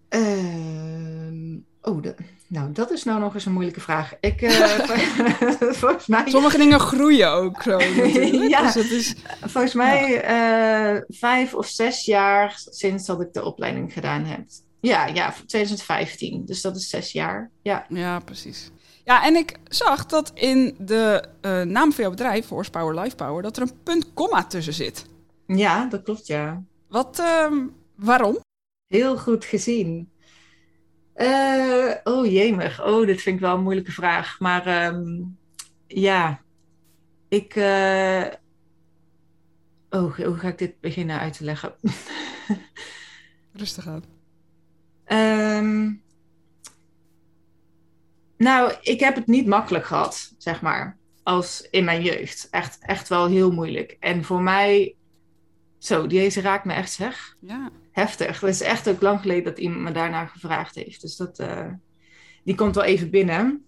[0.08, 2.14] Ehm, oh, de-
[2.48, 4.12] nou, dat is nou nog eens een moeilijke vraag.
[4.20, 4.50] Ik, eh,
[5.80, 7.78] volgens mij, Sommige dingen groeien ook zo.
[8.48, 8.62] Ja.
[8.62, 13.92] Dus het is, volgens mij eh, vijf of zes jaar sinds dat ik de opleiding
[13.92, 14.40] gedaan heb.
[14.80, 16.44] Ja, ja, 2015.
[16.44, 17.50] Dus dat is zes jaar.
[17.62, 18.70] Ja, ja, precies.
[19.06, 23.16] Ja, en ik zag dat in de eh, naam van jouw bedrijf, Horse Power Life
[23.16, 25.06] Power, dat er een punt komma tussen zit.
[25.46, 26.62] ja dat klopt, ja.
[26.88, 28.38] Wat, ehm, waarom?
[28.86, 30.10] Heel goed gezien.
[31.12, 32.84] Eh, oh jemig.
[32.84, 34.40] Oh, dit vind ik wel een moeilijke vraag.
[34.40, 35.22] Maar ehm,
[35.86, 36.40] ja,
[37.28, 37.56] ik.
[37.56, 38.24] eh,
[39.90, 41.74] Oh, hoe ga ik dit beginnen uit te leggen?
[43.52, 44.04] Rustig aan.
[45.04, 45.92] Ehm,
[48.36, 52.48] nou, ik heb het niet makkelijk gehad, zeg maar, als in mijn jeugd.
[52.50, 53.96] Echt, echt wel heel moeilijk.
[54.00, 54.94] En voor mij,
[55.78, 57.36] zo, deze raakt me echt, zeg.
[57.40, 58.40] Ja, heftig.
[58.40, 61.00] Het is echt ook lang geleden dat iemand me daarnaar gevraagd heeft.
[61.00, 61.68] Dus dat, eh,
[62.44, 63.64] die komt wel even binnen.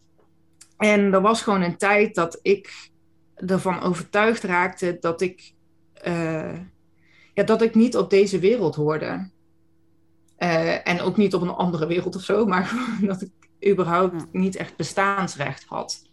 [0.77, 2.91] En er was gewoon een tijd dat ik
[3.37, 5.53] ervan overtuigd raakte dat ik,
[5.95, 6.59] eh,
[7.35, 9.31] ja, dat ik niet op deze wereld hoorde.
[10.37, 14.57] Eh, en ook niet op een andere wereld of zo, maar dat ik überhaupt niet
[14.57, 16.07] echt bestaansrecht had.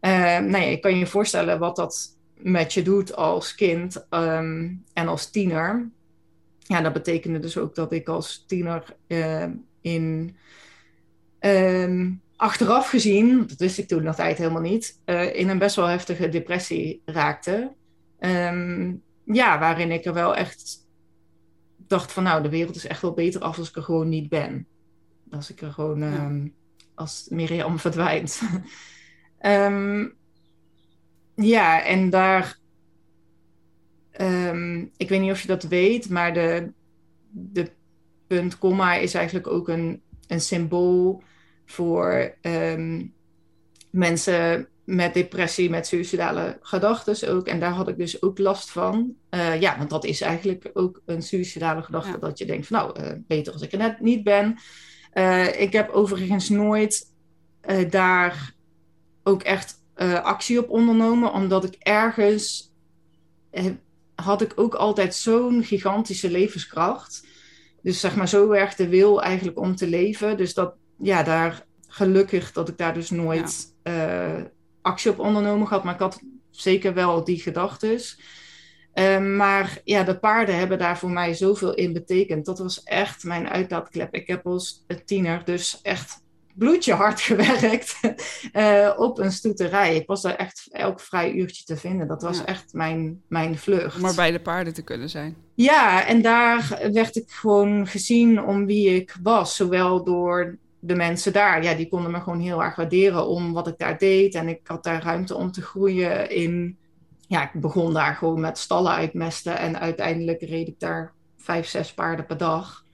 [0.00, 4.70] Eh, nou ja, ik kan je voorstellen wat dat met je doet als kind ehm,
[4.92, 5.90] en als tiener.
[6.58, 9.44] ja, dat betekende dus ook dat ik als tiener uh,
[9.80, 10.36] in
[11.40, 15.76] um, achteraf gezien, dat wist ik toen nog tijd helemaal niet, uh, in een best
[15.76, 17.72] wel heftige depressie raakte.
[18.20, 20.86] Um, ja, waarin ik er wel echt
[21.86, 24.28] dacht van nou, de wereld is echt wel beter af als ik er gewoon niet
[24.28, 24.66] ben.
[25.32, 26.24] Als ik er gewoon, ja.
[26.24, 26.54] um,
[26.94, 28.40] als Miriam verdwijnt.
[29.40, 30.14] um,
[31.34, 32.58] ja, en daar,
[34.20, 36.72] um, ik weet niet of je dat weet, maar de,
[37.30, 37.70] de
[38.26, 41.22] punt komma is eigenlijk ook een, een symbool
[41.64, 42.34] voor
[43.90, 47.46] mensen met depressie, met suicidale gedachten ook.
[47.46, 49.14] En daar had ik dus ook last van.
[49.30, 52.10] Uh, ja, want dat is eigenlijk ook een suicidale gedachte.
[52.10, 52.18] Ja.
[52.18, 54.58] Dat je denkt van nou, uh, beter als ik er net niet ben.
[55.14, 57.10] Uh, ik heb overigens nooit
[57.90, 58.54] daar
[59.22, 59.80] ook echt
[60.22, 61.32] actie op ondernomen.
[61.32, 62.72] Omdat ik ergens
[64.14, 67.26] had ik ook altijd zo'n gigantische levenskracht.
[67.82, 70.36] Dus zeg maar zo erg de wil eigenlijk om te leven.
[70.36, 73.74] Dus dat, ja, daar gelukkig dat ik daar dus nooit...
[73.84, 74.50] Ja
[74.82, 76.20] actie op ondernomen gehad, maar ik had
[76.50, 78.20] zeker wel die gedachtes.
[78.94, 82.44] Um, maar ja, de paarden hebben daar voor mij zoveel in betekend.
[82.44, 84.14] Dat was echt mijn uitlaatklep.
[84.14, 86.22] Ik heb als tiener dus echt
[86.54, 88.00] bloedje hard gewerkt
[88.52, 89.96] uh, op een stoeterij.
[89.96, 92.08] Ik was daar echt elk vrij uurtje te vinden.
[92.08, 92.44] Dat was ja.
[92.44, 93.94] echt mijn, mijn vlucht.
[93.94, 95.36] Om maar bij de paarden te kunnen zijn.
[95.54, 99.56] Ja, en daar werd ik gewoon gezien om wie ik was.
[99.56, 103.66] Zowel door de mensen daar, ja, die konden me gewoon heel erg waarderen om wat
[103.66, 104.34] ik daar deed.
[104.34, 106.76] En ik had daar ruimte om te groeien in.
[107.32, 109.58] Ja, ik begon daar gewoon met stallen uitmesten.
[109.58, 112.84] En uiteindelijk reed ik daar vijf, zes paarden per dag.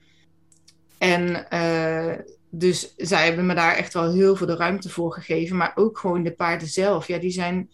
[0.97, 2.13] En uh,
[2.49, 5.57] dus zij hebben me daar echt wel heel veel de ruimte voor gegeven.
[5.57, 7.07] Maar ook gewoon de paarden zelf.
[7.07, 7.69] Ja, die zijn.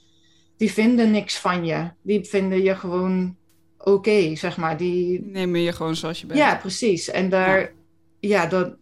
[0.58, 1.92] Die vinden niks van je.
[2.02, 3.38] Die vinden je gewoon
[3.78, 4.78] oké, okay, zeg maar.
[4.78, 6.40] Die nemen je gewoon zoals je bent.
[6.40, 7.10] Ja, precies.
[7.10, 7.60] En daar.
[7.60, 7.72] Ja,
[8.20, 8.76] ja dat,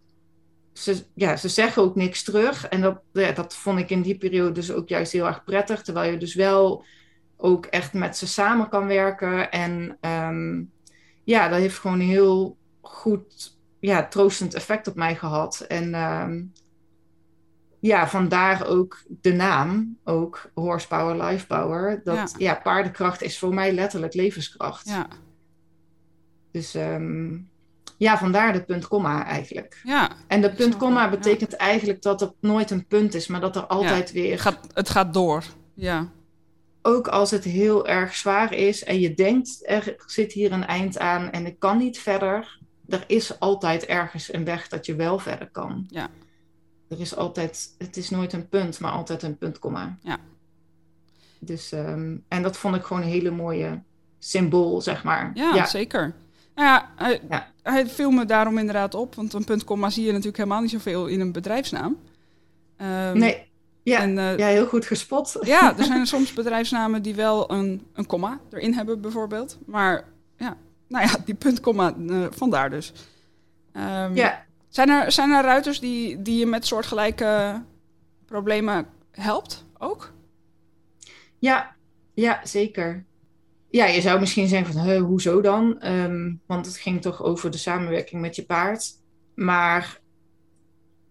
[0.72, 2.68] ze, ja, ze zeggen ook niks terug.
[2.68, 5.82] En dat, ja, dat vond ik in die periode dus ook juist heel erg prettig.
[5.82, 6.84] Terwijl je dus wel
[7.36, 9.50] ook echt met ze samen kan werken.
[9.50, 10.70] En um,
[11.24, 15.60] ja, dat heeft gewoon een heel goed, ja, troostend effect op mij gehad.
[15.60, 16.52] En um,
[17.80, 22.00] ja, vandaar ook de naam, ook Horsepower, Lifepower.
[22.04, 22.28] Dat ja.
[22.38, 22.60] ja.
[22.62, 24.88] paardenkracht is voor mij letterlijk levenskracht.
[24.88, 25.06] Ja.
[26.50, 27.48] Dus um,
[27.96, 29.80] ja, vandaar de punt komma eigenlijk.
[29.84, 31.56] Ja, en de punt komma betekent ja.
[31.56, 34.30] eigenlijk dat er nooit een punt is, maar dat er altijd ja, weer.
[34.30, 35.44] Het gaat, het gaat door.
[35.74, 36.08] Ja.
[36.86, 40.98] Ook als het heel erg zwaar is en je denkt er zit hier een eind
[40.98, 42.58] aan en ik kan niet verder.
[42.88, 45.86] Er is altijd ergens een weg dat je wel verder kan.
[45.88, 46.08] Ja.
[46.88, 49.98] Er is altijd, het is nooit een punt, maar altijd een punt komma.
[50.02, 50.18] Ja.
[51.38, 53.82] Dus, um, en dat vond ik gewoon een hele mooie
[54.18, 55.30] symbool, zeg maar.
[55.34, 55.66] Ja, ja.
[55.66, 56.14] zeker.
[56.54, 57.52] Nou ja, hij, ja.
[57.62, 59.14] hij viel me daarom inderdaad op.
[59.14, 61.98] Want een punt, komma zie je natuurlijk helemaal niet zoveel in een bedrijfsnaam.
[62.76, 63.46] Um, nee,
[63.84, 65.38] ja, en, uh, ja, heel goed gespot.
[65.40, 69.58] Ja, er zijn soms bedrijfsnamen die wel een, een komma erin hebben bijvoorbeeld.
[69.66, 70.04] Maar
[70.36, 70.56] ja,
[70.88, 72.92] nou ja, die punt, komma, uh, vandaar dus.
[73.72, 74.44] Um, ja.
[74.68, 77.62] Zijn er, zijn er ruiters die, die je met soortgelijke
[78.26, 80.12] problemen helpt ook?
[81.38, 81.74] Ja,
[82.14, 83.04] ja zeker
[83.74, 85.86] ja, je zou misschien zeggen van, hoezo dan?
[85.86, 88.90] Um, want het ging toch over de samenwerking met je paard.
[89.34, 90.00] Maar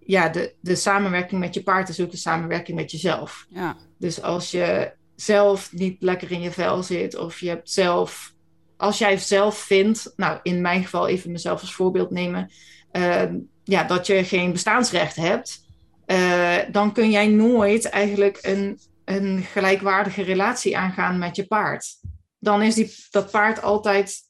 [0.06, 3.48] ja, de, de samenwerking met je paard is ook de samenwerking met jezelf.
[3.50, 3.78] Ja.
[3.98, 8.34] Dus als je zelf niet lekker in je vel zit, of je hebt zelf,
[8.78, 12.52] als jij zelf vindt, nou in mijn geval even mezelf als voorbeeld nemen,
[12.92, 13.24] uh,
[13.64, 15.66] ja, dat je geen bestaansrecht hebt,
[16.08, 21.96] uh, dan kun jij nooit eigenlijk een, een gelijkwaardige relatie aangaan met je paard
[22.44, 24.22] dan is die, dat paard altijd,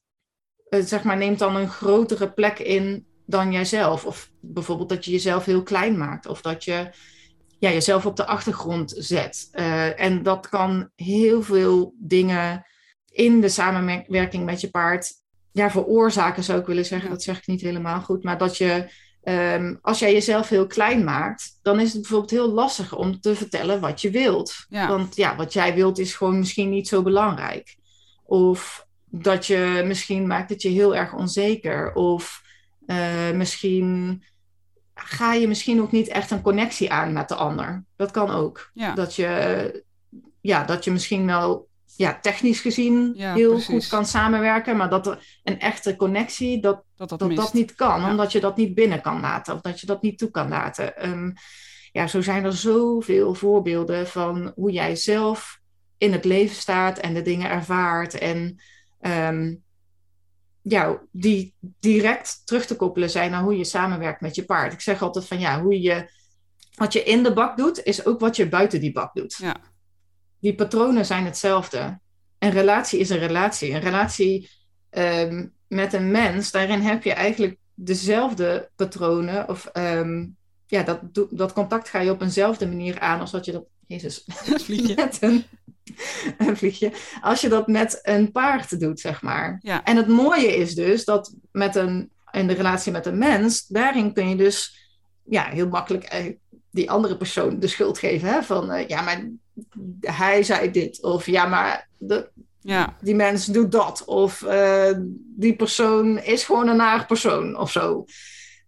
[0.69, 4.05] uh, zeg maar, neemt dan een grotere plek in dan jijzelf.
[4.05, 6.27] Of bijvoorbeeld dat je jezelf heel klein maakt.
[6.27, 6.89] Of dat je
[7.59, 9.49] ja, jezelf op de achtergrond zet.
[9.53, 12.65] Uh, en dat kan heel veel dingen
[13.12, 15.12] in de samenwerking met je paard
[15.51, 17.09] ja, veroorzaken, zou ik willen zeggen.
[17.09, 18.23] Dat zeg ik niet helemaal goed.
[18.23, 18.89] Maar dat je,
[19.23, 23.36] um, als jij jezelf heel klein maakt, dan is het bijvoorbeeld heel lastig om te
[23.36, 24.65] vertellen wat je wilt.
[24.69, 24.88] Ja.
[24.88, 27.75] Want ja, wat jij wilt is gewoon misschien niet zo belangrijk.
[28.23, 31.93] Of dat je misschien maakt het je heel erg onzeker.
[31.93, 32.42] Of
[32.87, 34.23] uh, misschien
[34.93, 37.85] ga je misschien ook niet echt een connectie aan met de ander.
[37.95, 38.69] Dat kan ook.
[38.73, 38.93] Ja.
[38.93, 39.83] Dat, je,
[40.41, 43.67] ja, dat je misschien wel ja, technisch gezien ja, heel precies.
[43.67, 47.75] goed kan samenwerken, maar dat er een echte connectie, dat dat, dat, dat, dat niet
[47.75, 48.09] kan, Ja.
[48.09, 51.09] omdat je dat niet binnen kan laten of dat je dat niet toe kan laten.
[51.09, 51.33] Um,
[51.91, 55.59] ja, zo zijn er zoveel voorbeelden van hoe jij zelf
[55.97, 58.17] in het leven staat en de dingen ervaart.
[58.17, 58.61] En
[59.01, 59.63] um,
[60.63, 64.73] ja, die direct terug te koppelen zijn naar hoe je samenwerkt met je paard.
[64.73, 66.10] Ik zeg altijd van ja, hoe je,
[66.76, 69.36] wat je in de bak doet, is ook wat je buiten die bak doet.
[69.38, 69.56] Ja.
[70.39, 71.99] Die patronen zijn hetzelfde.
[72.39, 73.73] Een relatie is een relatie.
[73.73, 74.49] Een relatie
[74.89, 79.49] ehm, met een mens, daarin heb je eigenlijk dezelfde patronen.
[79.49, 80.26] Of ehm,
[80.65, 80.99] ja, dat,
[81.30, 83.65] dat contact ga je op eenzelfde manier aan als wat je dat.
[83.87, 84.25] Jezus,
[84.95, 85.43] met een,
[86.37, 86.91] een vliegje.
[87.21, 89.59] Als je dat met een paard doet, zeg maar.
[89.61, 89.83] Ja.
[89.83, 94.13] En het mooie is dus dat met een, in de relatie met een mens, daarin
[94.13, 94.81] kun je dus
[95.23, 96.35] ja, heel makkelijk eh,
[96.71, 98.29] die andere persoon de schuld geven.
[98.29, 98.43] Hè?
[98.43, 99.29] Van eh, ja, maar
[99.99, 101.01] hij zei dit.
[101.01, 102.97] Of ja, maar de, ja.
[103.01, 104.05] die mens doet dat.
[104.05, 104.91] Of uh,
[105.35, 108.05] die persoon is gewoon een naar persoon of zo.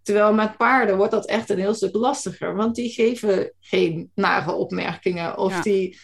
[0.05, 2.55] Terwijl met paarden wordt dat echt een heel stuk lastiger.
[2.55, 5.37] Want die geven geen nare opmerkingen.
[5.37, 5.61] Of Ja.
[5.61, 5.99] die,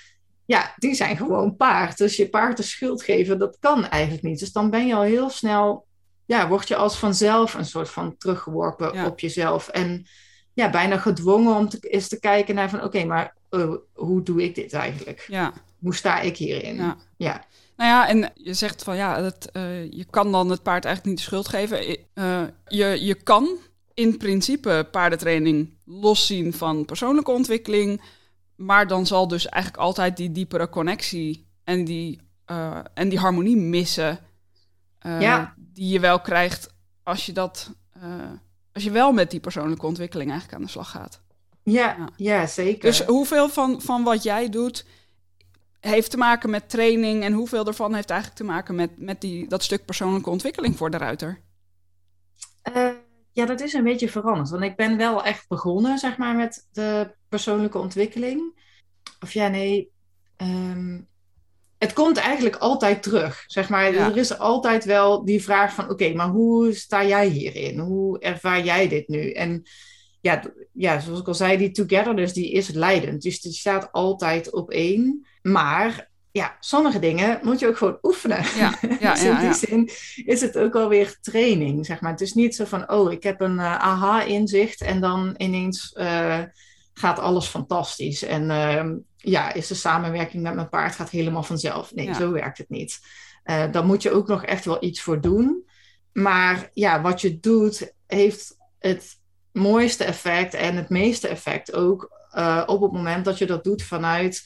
[0.45, 1.97] ja, die zijn gewoon paard.
[1.97, 4.39] Dus je paard de schuld geven, dat kan eigenlijk niet.
[4.39, 5.85] Dus dan ben je al heel snel,
[6.25, 9.05] ja, word je als vanzelf een soort van teruggeworpen Ja.
[9.05, 9.67] op jezelf.
[9.67, 10.05] En
[10.53, 14.43] ja, bijna gedwongen om te, eens te kijken naar van, oké, maar eh, hoe doe
[14.43, 15.25] ik dit eigenlijk?
[15.27, 15.53] ja.
[15.79, 16.75] Hoe sta ik hierin?
[16.75, 16.97] Ja.
[17.17, 17.43] ja.
[17.75, 21.15] Nou ja, en je zegt van ja, dat, eh, je kan dan het paard eigenlijk
[21.15, 21.97] niet de schuld geven.
[22.13, 23.57] Eh, je, je kan
[24.01, 28.01] in principe paardentraining loszien van persoonlijke ontwikkeling.
[28.55, 33.57] Maar dan zal dus eigenlijk altijd die diepere connectie en die, eh, en die harmonie
[33.57, 34.19] missen.
[34.99, 35.53] eh, Ja.
[35.57, 36.69] Die je wel krijgt
[37.03, 37.71] als je dat.
[38.01, 38.31] eh,
[38.73, 41.21] als je wel met die persoonlijke ontwikkeling eigenlijk aan de slag gaat.
[41.63, 42.09] Ja, Ja.
[42.17, 42.47] ja.
[42.47, 42.81] zeker.
[42.81, 44.85] Dus hoeveel van, van wat jij doet
[45.79, 49.47] heeft te maken met training en hoeveel ervan heeft eigenlijk te maken met, met die,
[49.47, 51.41] dat stuk persoonlijke ontwikkeling voor de ruiter?
[52.61, 52.87] Eh,
[53.31, 54.49] ja, dat is een beetje veranderd.
[54.49, 58.59] Want ik ben wel echt begonnen, zeg maar, met de persoonlijke ontwikkeling.
[59.19, 59.91] Of ja, nee.
[60.37, 60.99] ehm,
[61.77, 63.93] het komt eigenlijk altijd terug, zeg maar.
[63.93, 64.09] Ja.
[64.09, 67.79] Er is altijd wel die vraag van, oké, maar hoe sta jij hierin?
[67.79, 69.31] Hoe ervaar jij dit nu?
[69.31, 69.63] En
[70.21, 73.21] ja, ja, zoals ik al zei, die togetherness, die is leidend.
[73.21, 75.27] Dus die staat altijd op één.
[75.41, 78.43] Maar ja, sommige dingen moet je ook gewoon oefenen.
[78.55, 79.53] Ja, ja, dus in ja, die ja.
[79.53, 79.89] zin
[80.25, 82.11] is het ook alweer training, zeg maar.
[82.11, 86.39] Het is niet zo van, oh, ik heb een eh, aha-inzicht en dan ineens eh,
[86.93, 88.23] gaat alles fantastisch.
[88.23, 91.93] En ehm, ja, is de samenwerking met mijn paard gaat helemaal vanzelf.
[91.93, 92.99] Nee, zo werkt het niet.
[93.43, 95.69] Eh daar moet je ook nog echt wel iets voor doen.
[96.13, 99.19] Maar ja, wat je doet, heeft het
[99.51, 102.19] mooiste effect en het meeste effect ook
[102.65, 104.43] op het moment dat je dat doet vanuit,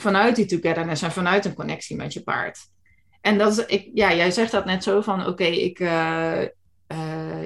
[0.00, 2.58] vanuit die togetherness en vanuit een connectie met je paard.
[3.20, 6.48] En dat is, ik, ja, jij zegt dat net zo van, oké, ik, eh, eh,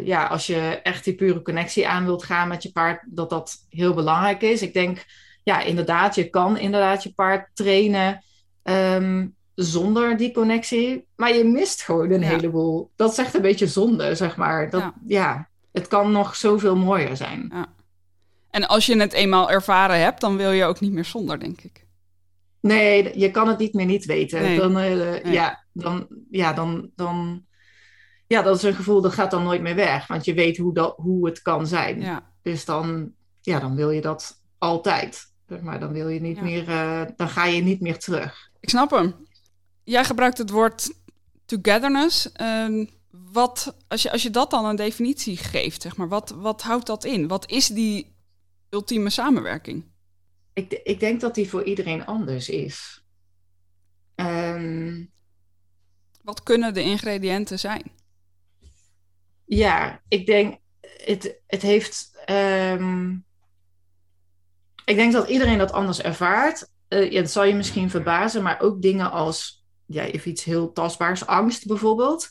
[0.06, 3.56] ja, als je echt die pure connectie aan wilt gaan met je paard, dat dat
[3.68, 4.62] heel belangrijk is.
[4.62, 5.04] Ik denk,
[5.42, 8.22] ja, inderdaad, je kan inderdaad je paard trainen
[8.62, 12.28] ehm, zonder die connectie, maar je mist gewoon een Ja.
[12.28, 12.90] heleboel.
[12.96, 14.70] Dat is echt een beetje zonde, zeg maar.
[14.70, 14.94] Dat, Ja.
[15.06, 15.48] ja.
[15.72, 17.52] het kan nog zoveel mooier zijn.
[18.50, 21.60] En als je het eenmaal ervaren hebt, dan wil je ook niet meer zonder, denk
[21.60, 21.86] ik.
[22.60, 24.42] Nee, je kan het niet meer niet weten.
[24.42, 24.58] Nee.
[24.58, 25.32] Dan, eh, Nee.
[25.32, 27.44] ja, dan, ja, dan, dan,
[28.26, 30.06] ja, dat is een gevoel dat gaat dan nooit meer weg.
[30.06, 32.00] Want je weet hoe, dat, hoe het kan zijn.
[32.00, 35.28] Ja, Dus dan, ja, dan wil je dat altijd.
[35.62, 36.42] Maar dan wil je niet Ja.
[36.42, 38.48] meer, eh, dan ga je niet meer terug.
[38.60, 39.14] ik snap hem.
[39.84, 40.92] Jij gebruikt het woord
[41.44, 42.32] togetherness.
[42.32, 42.86] Ehm,
[43.32, 46.86] wat, als, je, als je dat dan een definitie geeft, zeg maar, wat, wat houdt
[46.86, 47.28] dat in?
[47.28, 48.16] Wat is die
[48.70, 49.84] ultieme samenwerking?
[50.60, 53.04] Ik, ik denk dat die voor iedereen anders is.
[54.14, 55.04] Ehm,
[56.22, 57.92] Wat kunnen de ingrediënten zijn?
[59.44, 62.22] Ja, ik denk, het, het heeft.
[62.24, 63.10] ehm,
[64.84, 66.68] ik denk dat iedereen dat anders ervaart.
[66.88, 70.72] Eh, ja, dat zal je misschien verbazen, maar ook dingen als, ja, even iets heel
[70.72, 72.28] tastbaars, angst bijvoorbeeld.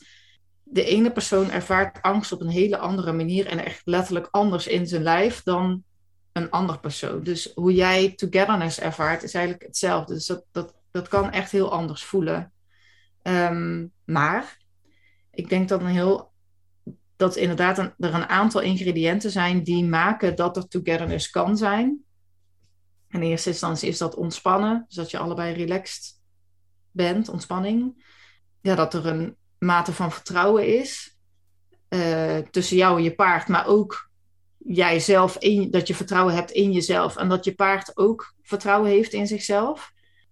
[0.63, 4.87] De ene persoon ervaart angst op een hele andere manier en echt letterlijk anders in
[4.87, 5.83] zijn lijf dan
[6.41, 7.23] een ander persoon.
[7.23, 10.13] Dus hoe jij togetherness ervaart is eigenlijk hetzelfde.
[10.13, 12.53] Dus dat, dat, dat kan echt heel anders voelen.
[13.21, 14.57] Ehm, maar
[15.31, 16.31] ik denk dat een heel
[17.15, 22.03] dat inderdaad er een aantal ingrediënten zijn die maken dat er togetherness kan zijn.
[23.09, 26.21] In eerste instantie is dat ontspannen, dus dat je allebei relaxed
[26.91, 28.05] bent, ontspanning.
[28.61, 31.17] Ja, dat er een mate van vertrouwen is
[31.87, 34.08] eh, tussen jou en je paard, maar ook
[34.65, 39.13] jijzelf, in, dat je vertrouwen hebt in jezelf en dat je paard ook vertrouwen heeft
[39.13, 39.91] in zichzelf.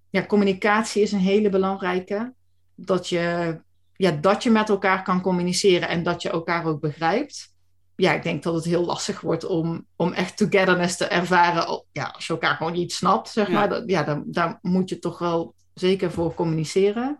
[0.09, 2.33] Ja, communicatie is een hele belangrijke.
[2.75, 3.57] Dat je
[3.97, 7.55] ja, dat je met elkaar kan communiceren en dat je elkaar ook begrijpt.
[7.95, 11.83] Ja, ik denk dat het heel lastig wordt om, om echt togetherness te ervaren.
[11.91, 13.53] Ja, als je elkaar gewoon niet snapt, zeg Ja.
[13.53, 13.69] maar.
[13.69, 17.19] Dat, ja, dan, daar moet je toch wel zeker voor communiceren.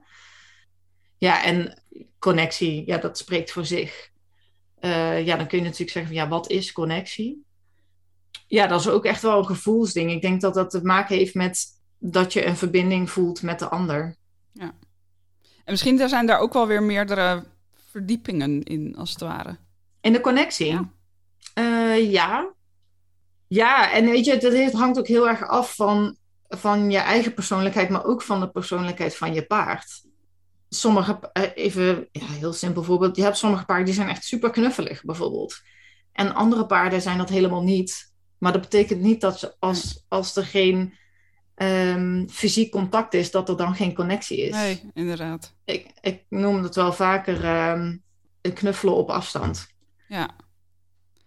[1.18, 1.82] Ja, en
[2.20, 4.12] connectie, ja, dat spreekt voor zich.
[4.82, 7.46] Uh, ja, dan kun je natuurlijk zeggen van ja, wat is connectie?
[8.48, 10.12] Ja, dat is ook echt wel een gevoelsding.
[10.12, 11.66] Ik denk dat dat te maken heeft met
[11.98, 14.16] dat je een verbinding voelt met de ander.
[14.52, 14.74] Ja.
[15.64, 17.44] En misschien zijn daar ook wel weer meerdere
[17.90, 19.58] verdiepingen in, als het ware.
[20.02, 20.68] In de connectie?
[20.68, 20.90] Ja.
[21.56, 22.54] Uh, ja.
[23.48, 23.92] ja.
[23.92, 28.06] en weet je, dat hangt ook heel erg af van, van je eigen persoonlijkheid, maar
[28.06, 30.02] ook van de persoonlijkheid van je paard.
[30.70, 34.50] Sommige, eh, even ja, heel simpel voorbeeld, je hebt sommige paarden die zijn echt super
[34.50, 35.62] knuffelig bijvoorbeeld.
[36.12, 38.12] En andere paarden zijn dat helemaal niet.
[38.38, 40.94] Maar dat betekent niet dat ze, als, als er geen
[41.56, 44.52] um, fysiek contact is, dat er dan geen connectie is.
[44.52, 45.56] Nee, inderdaad.
[45.66, 48.04] Ik, ik noem het wel vaker um,
[48.42, 49.68] een knuffelen op afstand.
[50.08, 50.36] Ja.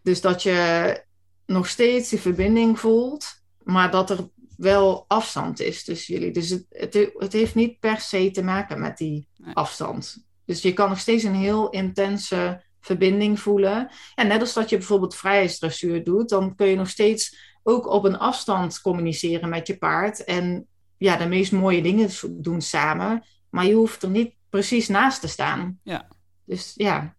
[0.02, 1.02] Dus dat je
[1.46, 4.28] nog steeds die verbinding voelt, maar dat er
[4.60, 6.32] wel afstand is tussen jullie.
[6.32, 10.24] Dus het, het, het heeft niet per se te maken met die afstand.
[10.44, 13.90] Dus je kan nog steeds een heel intense verbinding voelen.
[14.14, 18.04] En net als dat je bijvoorbeeld vrijheidsdressuur doet, dan kun je nog steeds ook op
[18.04, 20.24] een afstand communiceren met je paard.
[20.24, 23.24] En ja, de meest mooie dingen doen samen.
[23.50, 25.80] Maar je hoeft er niet precies naast te staan.
[25.82, 26.08] Ja.
[26.44, 27.14] Dus ja.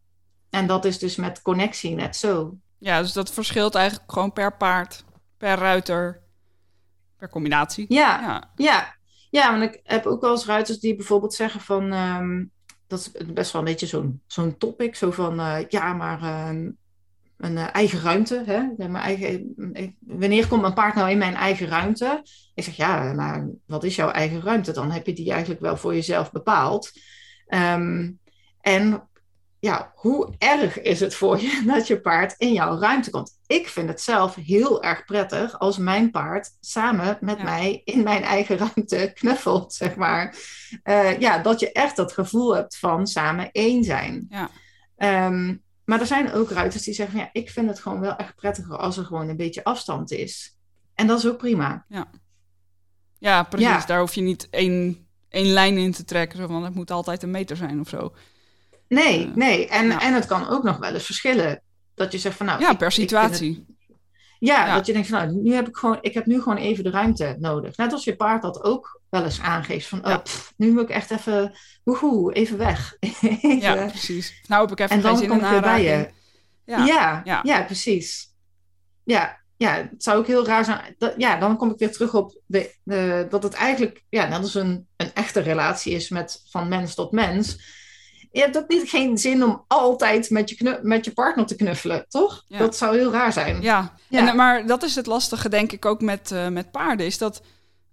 [0.49, 2.57] En dat is dus met connectie net zo.
[2.77, 5.03] Ja, dus dat verschilt eigenlijk gewoon per paard,
[5.37, 6.21] per ruiter,
[7.21, 7.85] per combinatie.
[7.87, 8.51] Ja, ja.
[8.55, 8.95] ja.
[9.29, 11.93] ja want ik heb ook wel eens ruiters die bijvoorbeeld zeggen van...
[11.93, 12.43] Ehm,
[12.87, 14.95] dat is best wel een beetje zo'n zo'n topic.
[14.95, 16.71] Zo van, uh, ja, maar ehm,
[17.37, 18.43] een uh, eigen ruimte.
[18.45, 18.61] Hè?
[18.77, 19.53] Mijn eigen,
[19.99, 22.21] wanneer komt mijn paard nou in mijn eigen ruimte?
[22.53, 24.71] Ik zeg ja, maar wat is jouw eigen ruimte?
[24.71, 26.91] Dan heb je die eigenlijk wel voor jezelf bepaald.
[27.47, 28.19] Um,
[28.61, 29.09] en
[29.61, 33.37] ja, hoe erg is het voor je dat je paard in jouw ruimte komt?
[33.47, 38.23] Ik vind het zelf heel erg prettig als mijn paard samen met mij in mijn
[38.23, 40.35] eigen ruimte knuffelt, zeg maar.
[40.83, 44.27] Uh, ja, dat je echt dat gevoel hebt van samen één zijn.
[44.29, 44.49] Ja.
[45.27, 48.35] Um, maar er zijn ook ruiters die zeggen, ja, ik vind het gewoon wel echt
[48.35, 50.57] prettiger als er gewoon een beetje afstand is.
[50.93, 51.85] En dat is ook prima.
[51.87, 52.09] Ja,
[53.17, 53.85] ja precies.
[53.85, 57.31] Daar hoef je niet één, één lijn in te trekken, want het moet altijd een
[57.31, 58.13] meter zijn of zo.
[58.93, 59.67] Nee, uh, nee.
[59.67, 61.61] En, en het kan ook nog wel eens verschillen.
[61.95, 62.61] Dat je zegt van nou...
[62.61, 63.65] Ja, per situatie.
[64.39, 66.83] Ja, dat je denkt van nou, nu heb ik gewoon, ik heb nu gewoon even
[66.83, 67.77] de ruimte nodig.
[67.77, 70.17] Net als je paard dat ook wel eens aangeeft van, oh,
[70.57, 72.97] nu moet ik echt even, woehoe, even weg.
[73.59, 74.41] Ja, precies.
[74.47, 76.09] Nou heb ik even en dan kom ik weer bij je.
[76.65, 76.85] Ja.
[76.85, 77.39] Ja, ja.
[77.43, 78.33] ja, precies.
[79.03, 80.95] Ja, ja, het zou ook heel raar zijn.
[80.97, 84.41] Dat, ja, dan kom ik weer terug op de, de, dat het eigenlijk, ja, net
[84.41, 87.57] als een, een echte relatie is met van mens tot mens
[88.31, 92.05] je hebt ook niet geen zin om altijd met je, met je partner te knuffelen,
[92.07, 92.43] toch?
[92.47, 93.61] Dat zou heel raar zijn.
[93.61, 94.27] Ja, ja.
[94.27, 97.05] En, maar dat is het lastige, denk ik, ook met, uh, met paarden.
[97.05, 97.41] Is dat,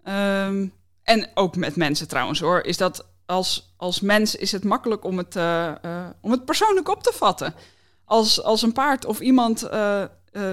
[0.08, 0.72] um,
[1.02, 5.18] en ook met mensen trouwens hoor, is dat als, als mens is het makkelijk om
[5.18, 7.54] het, uh, uh, om het persoonlijk op te vatten.
[8.04, 10.08] Als, als een paard of iemand oh,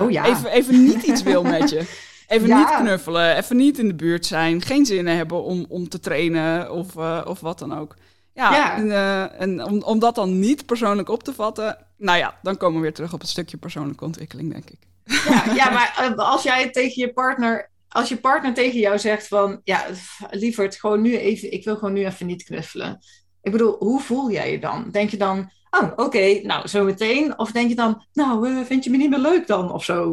[0.09, 0.25] ja.
[0.25, 1.85] even, even niet iets wil met je.
[2.27, 2.57] Even ja.
[2.57, 6.71] niet knuffelen, even niet in de buurt zijn, geen zin hebben om, om te trainen
[6.71, 6.95] of,
[7.25, 7.95] of wat dan ook.
[8.35, 12.39] Ja, En, uh, en om, om dat dan niet persoonlijk op te vatten, nou ja,
[12.41, 14.79] dan komen we weer terug op het stukje persoonlijke ontwikkeling, denk ik.
[15.05, 19.27] Ja, ja maar uh, als jij tegen je partner, als je partner tegen jou zegt
[19.27, 19.85] van, ja,
[20.29, 22.99] lieverd, gewoon nu even, ik wil gewoon nu even niet knuffelen.
[23.41, 24.89] Ik bedoel, hoe voel jij je dan?
[24.91, 27.39] Denk je dan, oh, oké, okay, nou, zo meteen?
[27.39, 30.11] Of denk je dan, nou, uh, vind je me niet meer leuk dan, of zo?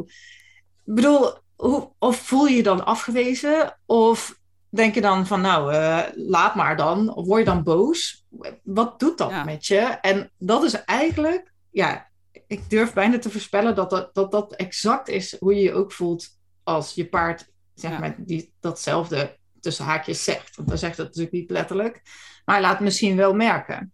[0.84, 3.78] Ik bedoel, hoe, of voel je je dan afgewezen?
[3.86, 4.40] Of
[4.74, 7.14] denk je dan van, nou, uh, laat maar dan.
[7.14, 8.24] Of word je dan boos?
[8.62, 9.44] Wat doet dat ja.
[9.44, 9.78] met je?
[9.80, 12.10] En dat is eigenlijk, ja,
[12.46, 15.92] ik durf bijna te voorspellen dat dat, dat, dat exact is hoe je je ook
[15.92, 16.28] voelt
[16.62, 17.98] als je paard, zeg ja.
[17.98, 20.56] maar, die datzelfde tussen haakjes zegt.
[20.56, 22.00] Want dan zegt het natuurlijk niet letterlijk,
[22.44, 23.90] maar hij laat het misschien wel merken.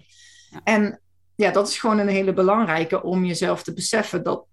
[0.50, 0.60] Ja.
[0.64, 1.00] En
[1.34, 4.46] ja, dat is gewoon een hele belangrijke om jezelf te beseffen dat,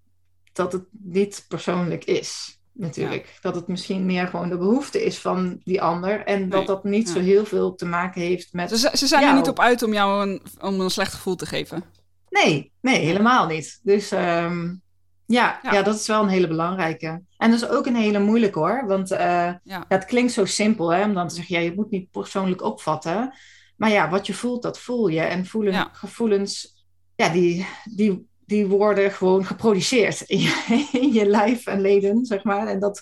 [0.54, 3.38] dat het niet persoonlijk is natuurlijk.
[3.42, 6.26] Dat het misschien meer gewoon de behoefte is van die ander.
[6.26, 6.50] En nee.
[6.50, 7.14] dat dat niet ja.
[7.14, 8.70] zo heel veel te maken heeft met.
[8.70, 9.34] Ze, ze zijn jou.
[9.34, 11.84] er niet op uit om jou een, om een slecht gevoel te geven.
[12.30, 13.80] Nee, nee, helemaal niet.
[13.84, 14.82] Dus um,
[15.26, 15.82] ja, ja, ja.
[15.82, 17.22] dat is wel een hele belangrijke.
[17.38, 18.84] En dat is ook een hele moeilijke hoor.
[18.88, 19.86] Want uh, ja.
[19.88, 23.34] het klinkt zo simpel hè, om dan te zeggen, ja, je moet niet persoonlijk opvatten.
[23.76, 25.22] Maar ja, wat je voelt, dat voel je.
[25.22, 26.86] En voelen, gevoelens,
[27.16, 32.44] ja, die, die die worden gewoon geproduceerd in je, in je lijf en leden, zeg
[32.44, 32.68] maar.
[32.68, 33.02] En dat,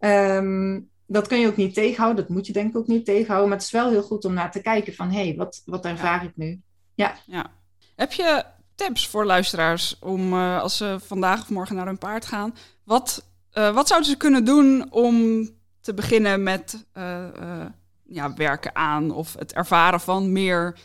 [0.00, 2.24] um, dat kun je ook niet tegenhouden.
[2.26, 3.48] Dat moet je denk ik ook niet tegenhouden.
[3.48, 5.10] Maar het is wel heel goed om naar te kijken van...
[5.10, 6.28] hé, hey, wat, wat ervaar ja.
[6.28, 6.60] ik nu?
[6.94, 7.16] Ja.
[7.26, 7.50] ja.
[7.96, 12.26] Heb je tips voor luisteraars om uh, als ze vandaag of morgen naar hun paard
[12.26, 12.54] gaan...
[12.84, 13.24] wat,
[13.54, 15.48] uh, wat zouden ze kunnen doen om
[15.80, 17.66] te beginnen met uh,
[18.02, 19.10] ja, werken aan...
[19.10, 20.78] of het ervaren van meer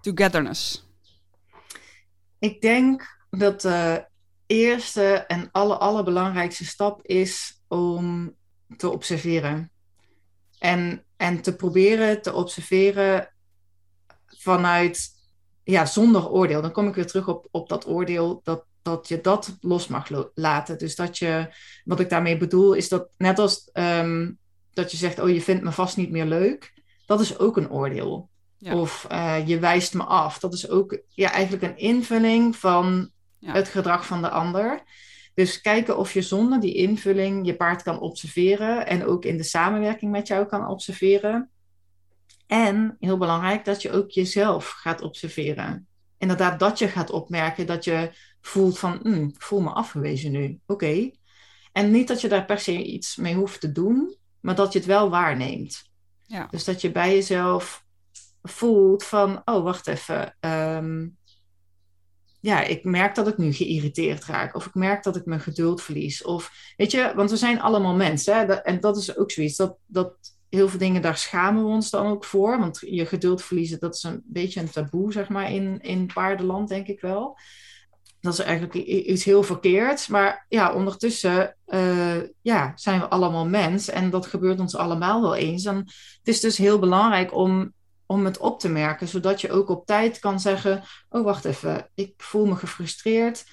[0.00, 0.84] togetherness?
[2.38, 4.06] Ik denk dat de
[4.46, 8.34] eerste en alle, allerbelangrijkste stap is om
[8.76, 9.70] te observeren.
[10.58, 13.32] En, en te proberen te observeren
[14.26, 15.10] vanuit,
[15.62, 16.62] ja, zonder oordeel.
[16.62, 20.30] Dan kom ik weer terug op, op dat oordeel, dat, dat je dat los mag
[20.34, 20.78] laten.
[20.78, 24.32] Dus dat je, wat ik daarmee bedoel, is dat net als ehm,
[24.72, 26.82] dat je zegt, oh, je vindt me vast niet meer leuk.
[27.06, 28.30] Dat is ook een oordeel.
[28.60, 30.38] Of uh, je wijst me af.
[30.38, 33.10] Dat is ook ja, eigenlijk een invulling van
[33.40, 34.82] het gedrag van de ander.
[35.34, 39.42] Dus kijken of je zonder die invulling je paard kan observeren en ook in de
[39.42, 41.50] samenwerking met jou kan observeren.
[42.46, 45.88] En heel belangrijk dat je ook jezelf gaat observeren.
[46.18, 48.10] Inderdaad, dat je gaat opmerken dat je
[48.40, 50.60] voelt van, mm, ik voel me afgewezen nu.
[50.66, 51.10] Oké.
[51.72, 54.78] En niet dat je daar per se iets mee hoeft te doen, maar dat je
[54.78, 55.90] het wel waarneemt.
[56.22, 56.46] Ja.
[56.50, 57.84] Dus dat je bij jezelf
[58.42, 61.06] voelt van, oh wacht even, ehm,
[62.46, 64.54] ja, ik merk dat ik nu geïrriteerd raak.
[64.54, 66.22] Of ik merk dat ik mijn geduld verlies.
[66.24, 68.36] Of weet je, want we zijn allemaal mensen.
[68.36, 68.54] Hè?
[68.54, 69.56] en dat is ook zoiets.
[69.56, 70.12] Dat, dat
[70.48, 72.58] heel veel dingen, daar schamen we ons dan ook voor.
[72.58, 76.68] Want je geduld verliezen, dat is een beetje een taboe, zeg maar, in, in paardenland,
[76.68, 77.38] denk ik wel.
[78.20, 80.06] Dat is eigenlijk iets heel verkeerds.
[80.06, 83.88] Maar ja, ondertussen uh, ja, zijn we allemaal mens.
[83.88, 85.64] En dat gebeurt ons allemaal wel eens.
[85.64, 87.72] En het is dus heel belangrijk om
[88.06, 91.90] om het op te merken, zodat je ook op tijd kan zeggen: Oh, wacht even,
[91.94, 93.44] ik voel me gefrustreerd.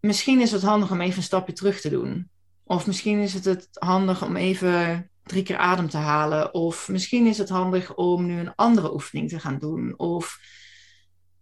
[0.00, 2.30] Misschien is het handig om even een stapje terug te doen.
[2.64, 6.54] Of misschien is het, het handig om even drie keer adem te halen.
[6.54, 9.98] Of misschien is het handig om nu een andere oefening te gaan doen.
[9.98, 10.40] Of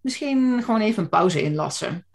[0.00, 2.06] misschien gewoon even een pauze inlassen.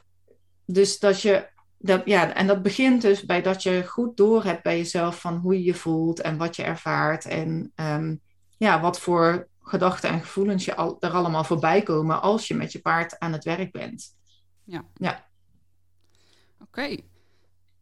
[0.66, 4.64] Dus dat je, dat, ja, en dat begint dus bij dat je goed door hebt
[4.64, 7.26] bij jezelf van hoe je je voelt en wat je ervaart.
[7.26, 8.22] En um,
[8.58, 12.72] ja, wat voor gedachten en gevoelens je al, er allemaal voorbij komen als je met
[12.72, 14.16] je paard aan het werk bent.
[14.64, 14.86] Ja.
[14.94, 15.28] ja.
[16.62, 16.98] Oké.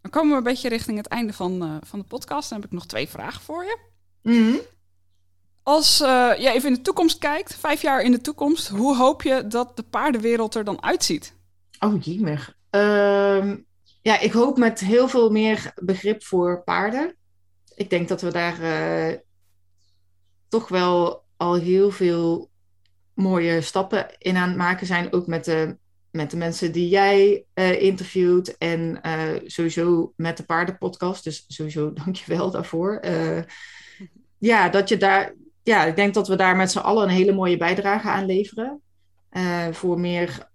[0.01, 2.49] Dan komen we een beetje richting het einde van, uh, van de podcast.
[2.49, 3.77] Dan heb ik nog twee vragen voor je.
[4.21, 4.59] Mm
[5.63, 9.21] Als uh, je even in de toekomst kijkt, vijf jaar in de toekomst, hoe hoop
[9.21, 11.35] je dat de paardenwereld er dan uitziet?
[11.79, 12.55] Oh, jemig.
[12.71, 13.55] Uh,
[14.01, 17.15] ja, ik hoop met heel veel meer begrip voor paarden.
[17.75, 19.17] Ik denk dat we daar uh,
[20.47, 22.49] toch wel al heel veel
[23.13, 25.13] mooie stappen in aan het maken zijn.
[25.13, 25.77] Ook met de,
[26.11, 28.57] met de mensen die jij uh, interviewt.
[28.57, 31.23] En uh, sowieso met de paardenpodcast.
[31.23, 33.01] Dus sowieso dankjewel daarvoor.
[33.05, 33.39] Uh,
[34.37, 35.33] ja, dat je daar.
[35.63, 38.81] Ja, ik denk dat we daar met z'n allen een hele mooie bijdrage aan leveren.
[39.71, 40.49] voor, meer,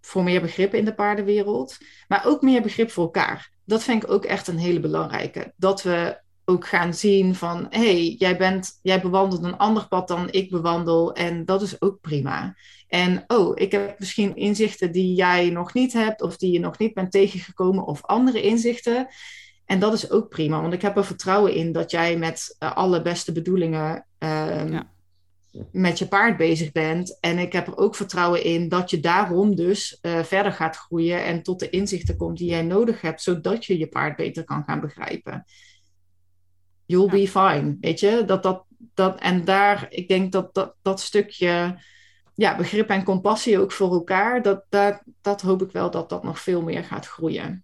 [0.00, 1.78] voor meer begrip in de paardenwereld.
[2.08, 3.50] Maar ook meer begrip voor elkaar.
[3.64, 5.52] Dat vind ik ook echt een hele belangrijke.
[5.56, 10.28] Dat we ook gaan zien van hey, jij, bent, jij bewandelt een ander pad dan
[10.30, 12.56] ik bewandel en dat is ook prima.
[12.88, 16.78] En oh, ik heb misschien inzichten die jij nog niet hebt of die je nog
[16.78, 19.06] niet bent tegengekomen of andere inzichten.
[19.64, 22.76] En dat is ook prima, want ik heb er vertrouwen in dat jij met uh,
[22.76, 24.90] alle beste bedoelingen ja.
[25.72, 27.18] met je paard bezig bent.
[27.20, 31.24] En ik heb er ook vertrouwen in dat je daarom dus uh, verder gaat groeien
[31.24, 34.64] en tot de inzichten komt die jij nodig hebt, zodat je je paard beter kan
[34.64, 35.44] gaan begrijpen
[36.86, 37.76] you'll be fine.
[37.80, 38.64] Weet je, dat, dat,
[38.94, 41.78] dat, en daar, ik denk dat dat, dat stukje
[42.34, 46.22] ja, begrip en compassie ook voor elkaar, dat, dat, dat hoop ik wel dat dat
[46.22, 47.62] nog veel meer gaat groeien.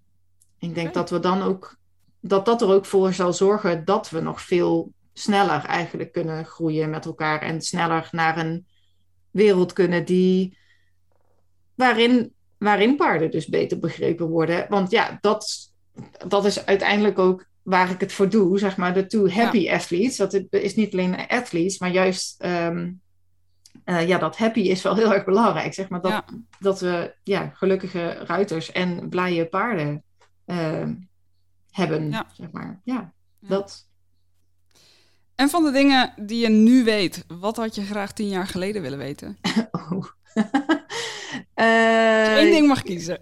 [0.59, 1.77] Ik denk dat we dan ook,
[2.21, 6.91] dat dat er ook voor zal zorgen dat we nog veel sneller eigenlijk kunnen groeien
[6.91, 8.67] met elkaar en sneller naar een
[9.31, 10.59] wereld kunnen die,
[11.75, 14.67] waarin, waarin paarden dus beter begrepen worden.
[14.69, 15.73] Want ja, dat,
[16.29, 20.17] dat is uiteindelijk ook waar ik het voor doe, zeg maar, de two happy athletes.
[20.17, 23.01] Dat is niet alleen athletes, maar juist um,
[23.85, 25.75] uh, ja, dat happy is wel heel erg belangrijk.
[25.75, 26.25] Zeg maar, dat, ja.
[26.59, 30.05] dat we ja, gelukkige ruiters en blije paarden
[30.47, 30.89] uh,
[31.71, 32.11] hebben.
[32.11, 32.27] Ja.
[32.33, 32.81] Zeg maar.
[32.85, 33.89] ja, dat.
[35.35, 38.83] En van de dingen die je nu weet, wat had je graag tien jaar geleden
[38.83, 39.39] willen weten?
[39.73, 40.05] oh.
[41.55, 43.21] uh, Eén ding mag kiezen.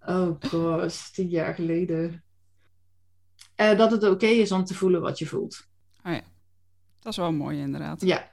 [0.00, 2.24] oh gosh, tien jaar geleden.
[3.56, 5.66] Uh, dat het oké okay is om te voelen wat je voelt.
[6.04, 6.22] Oh ja,
[6.98, 8.00] dat is wel mooi inderdaad.
[8.00, 8.32] Ja.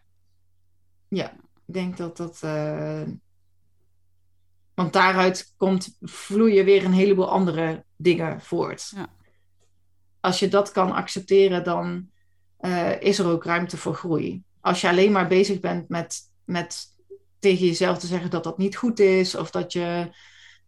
[1.07, 1.31] Ja,
[1.65, 2.41] ik denk dat dat...
[2.45, 3.01] Uh...
[4.73, 8.91] Want daaruit komt, vloeien weer een heleboel andere dingen voort.
[8.95, 9.07] Ja.
[10.19, 12.09] Als je dat kan accepteren, dan
[12.59, 14.43] uh, is er ook ruimte voor groei.
[14.61, 16.85] Als je alleen maar bezig bent met, met
[17.39, 20.09] tegen jezelf te zeggen dat dat niet goed is, of dat je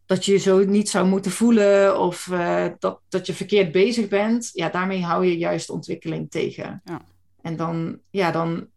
[0.06, 4.08] dat je je zo niet zou moeten voelen of uh, dat, dat je verkeerd bezig
[4.08, 6.82] bent, ja, daarmee hou je juist ontwikkeling tegen.
[6.84, 7.02] Ja.
[7.42, 8.68] En dan, ja, dan,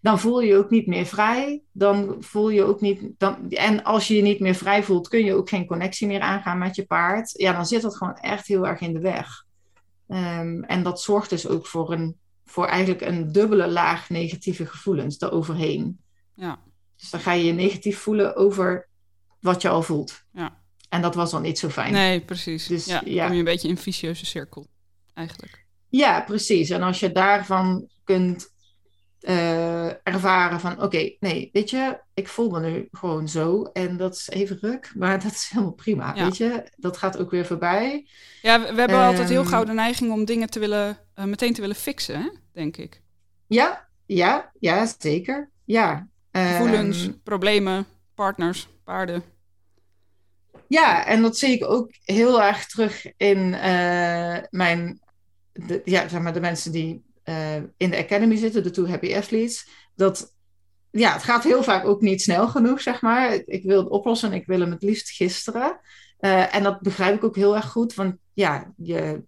[0.00, 1.62] dan voel je je ook niet meer vrij.
[1.72, 3.02] Dan voel je ook niet.
[3.18, 6.20] Dan, en als je je niet meer vrij voelt, kun je ook geen connectie meer
[6.20, 7.30] aangaan met je paard.
[7.36, 9.44] Ja, dan zit dat gewoon echt heel erg in de weg.
[10.08, 15.20] Ehm, en dat zorgt dus ook voor, een, voor eigenlijk een dubbele laag negatieve gevoelens
[15.20, 15.98] eroverheen.
[16.34, 16.58] Ja.
[16.96, 18.88] Dus dan ga je je negatief voelen over
[19.44, 20.24] wat je al voelt.
[20.32, 20.62] Ja.
[20.88, 21.92] En dat was dan niet zo fijn.
[21.92, 22.66] Nee, precies.
[22.66, 23.24] Dus, ja, ja.
[23.24, 24.66] kom je een beetje in een vicieuze cirkel,
[25.14, 25.66] eigenlijk.
[25.88, 26.70] Ja, precies.
[26.70, 28.52] En als je daarvan kunt
[29.20, 30.82] eh, ervaren van...
[30.82, 33.62] Oké, nee, weet je, ik voel me nu gewoon zo.
[33.62, 36.14] En dat is even ruk, maar dat is helemaal prima.
[36.14, 36.24] Ja.
[36.24, 38.06] Weet je, dat gaat ook weer voorbij.
[38.42, 39.48] Ja, we, we hebben altijd heel Ehm.
[39.48, 42.28] gauw de neiging om dingen te willen, eh, meteen te willen fixen, hè?
[42.52, 43.02] denk ik.
[43.46, 45.50] Ja, ja, ja, zeker.
[45.64, 46.08] Ja.
[46.32, 49.22] Gevoelens, Ehm, problemen, partners, paarden.
[50.68, 55.00] Ja, en dat zie ik ook heel erg terug in eh, mijn,
[55.52, 59.14] de, ja, zeg maar de mensen die eh, in de academy zitten, de Two Happy
[59.14, 59.68] Athletes.
[59.94, 60.34] Dat,
[60.90, 63.32] ja, het gaat heel vaak ook niet snel genoeg, zeg maar.
[63.44, 65.80] Ik wil het oplossen en ik wil hem het liefst gisteren.
[66.18, 69.22] Eh, en dat begrijp ik ook heel erg goed, want ja, je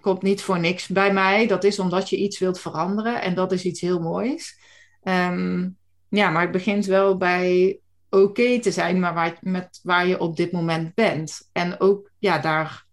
[0.00, 1.46] komt niet voor niks bij mij.
[1.46, 4.58] Dat is omdat je iets wilt veranderen en dat is iets heel moois.
[5.02, 5.68] Ehm,
[6.08, 7.78] ja, maar het begint wel bij
[8.22, 11.48] oké te zijn maar waar, met waar je op dit moment bent.
[11.52, 12.86] En ook, ja, daar,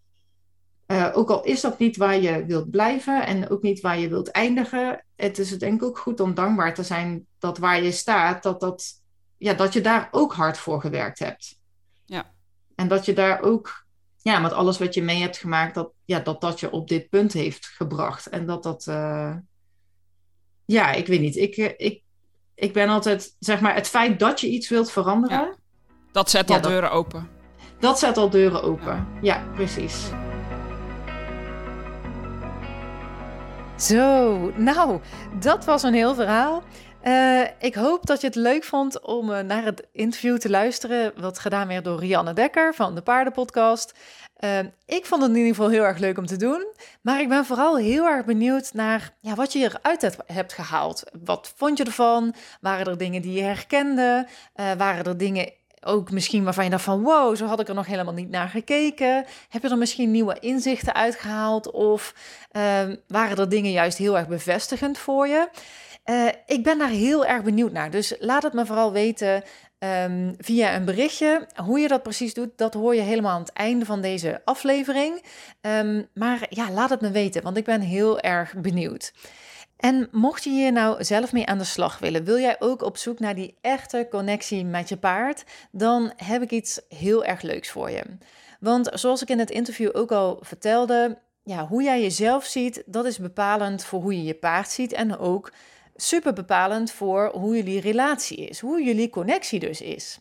[0.85, 4.09] eh, ook al is dat niet waar je wilt blijven en ook niet waar je
[4.09, 7.91] wilt eindigen, het is denk ik ook goed om dankbaar te zijn dat waar je
[7.91, 9.01] staat, dat, dat,
[9.37, 11.59] ja, dat je daar ook hard voor gewerkt hebt.
[12.05, 12.31] Ja.
[12.75, 13.85] En dat je daar ook,
[14.21, 17.09] ja, met alles wat je mee hebt gemaakt, dat ja, dat, dat je op dit
[17.09, 18.27] punt heeft gebracht.
[18.27, 19.35] En dat dat, eh,
[20.65, 22.01] ja, ik weet niet, ik, eh, ik,
[22.55, 25.53] ik ben altijd, zeg maar, het feit dat je iets wilt veranderen, Ja.
[26.11, 27.29] Dat zet Ja, al dat- deuren open.
[27.79, 29.07] dat zet al deuren open.
[29.21, 30.05] Ja, precies.
[33.77, 34.99] Zo, nou,
[35.39, 36.63] dat was een heel verhaal.
[37.01, 41.13] Eh, ik hoop dat je het leuk vond om eh, naar het interview te luisteren,
[41.21, 43.93] wat gedaan werd door Rianne Dekker van de Paardenpodcast.
[44.43, 46.65] Eh, ik vond het in ieder geval heel erg leuk om te doen,
[47.01, 51.03] maar ik ben vooral heel erg benieuwd naar ja, wat je eruit hebt, hebt gehaald.
[51.23, 52.35] Wat vond je ervan?
[52.61, 54.27] Waren er dingen die je herkende?
[54.53, 57.75] Eh, waren er dingen ook misschien waarvan je dacht van wow, zo had ik er
[57.75, 59.25] nog helemaal niet naar gekeken?
[59.49, 62.13] Heb je er misschien nieuwe inzichten uitgehaald of
[62.53, 65.49] Ehm, waren er dingen juist heel erg bevestigend voor je?
[66.03, 67.91] Eh, ik ben daar heel erg benieuwd naar.
[67.91, 69.43] Dus laat het me vooral weten
[69.83, 71.47] ehm, via een berichtje.
[71.55, 75.23] Hoe je dat precies doet, dat hoor je helemaal aan het einde van deze aflevering.
[75.61, 79.13] Ehm, maar ja, laat het me weten, want ik ben heel erg benieuwd.
[79.77, 82.97] En mocht je hier nou zelf mee aan de slag willen, wil jij ook op
[82.97, 87.69] zoek naar die echte connectie met je paard, dan heb ik iets heel erg leuks
[87.69, 88.03] voor je.
[88.59, 93.05] Want zoals ik in het interview ook al vertelde, ja, hoe jij jezelf ziet, dat
[93.05, 95.51] is bepalend voor hoe je je paard ziet en ook
[96.07, 100.19] super bepalend voor hoe jullie relatie is, hoe jullie connectie dus is.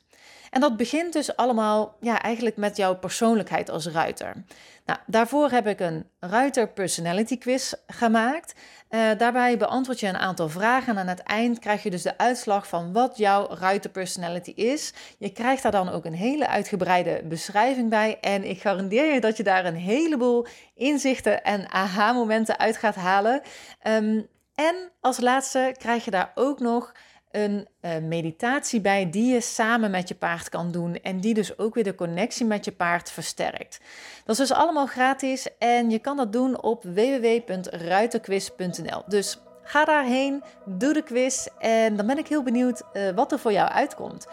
[0.50, 4.44] En dat begint dus allemaal ja, eigenlijk met jouw persoonlijkheid als ruiter.
[4.86, 8.54] Nou, daarvoor heb ik een ruiter personality quiz gemaakt.
[8.88, 12.18] Eh, daarbij beantwoord je een aantal vragen en aan het eind krijg je dus de
[12.18, 14.92] uitslag van wat jouw ruiter personality is.
[15.18, 19.36] Je krijgt daar dan ook een hele uitgebreide beschrijving bij en ik garandeer je dat
[19.36, 23.42] je daar een heleboel inzichten en aha-momenten uit gaat halen.
[23.80, 24.20] Ehm,
[24.68, 26.92] en als laatste krijg je daar ook nog
[27.30, 31.58] een eh, meditatie bij die je samen met je paard kan doen en die dus
[31.58, 33.80] ook weer de connectie met je paard versterkt.
[34.24, 39.02] Dat is dus allemaal gratis en je kan dat doen op www.ruiterquiz.nl.
[39.06, 43.38] Dus ga daarheen, doe de quiz en dan ben ik heel benieuwd eh, wat er
[43.38, 44.26] voor jou uitkomt.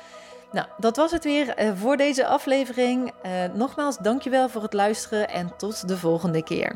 [0.51, 3.11] Nou, dat was het weer eh, voor deze aflevering.
[3.53, 6.75] Nogmaals, dankjewel voor het luisteren en tot de volgende keer.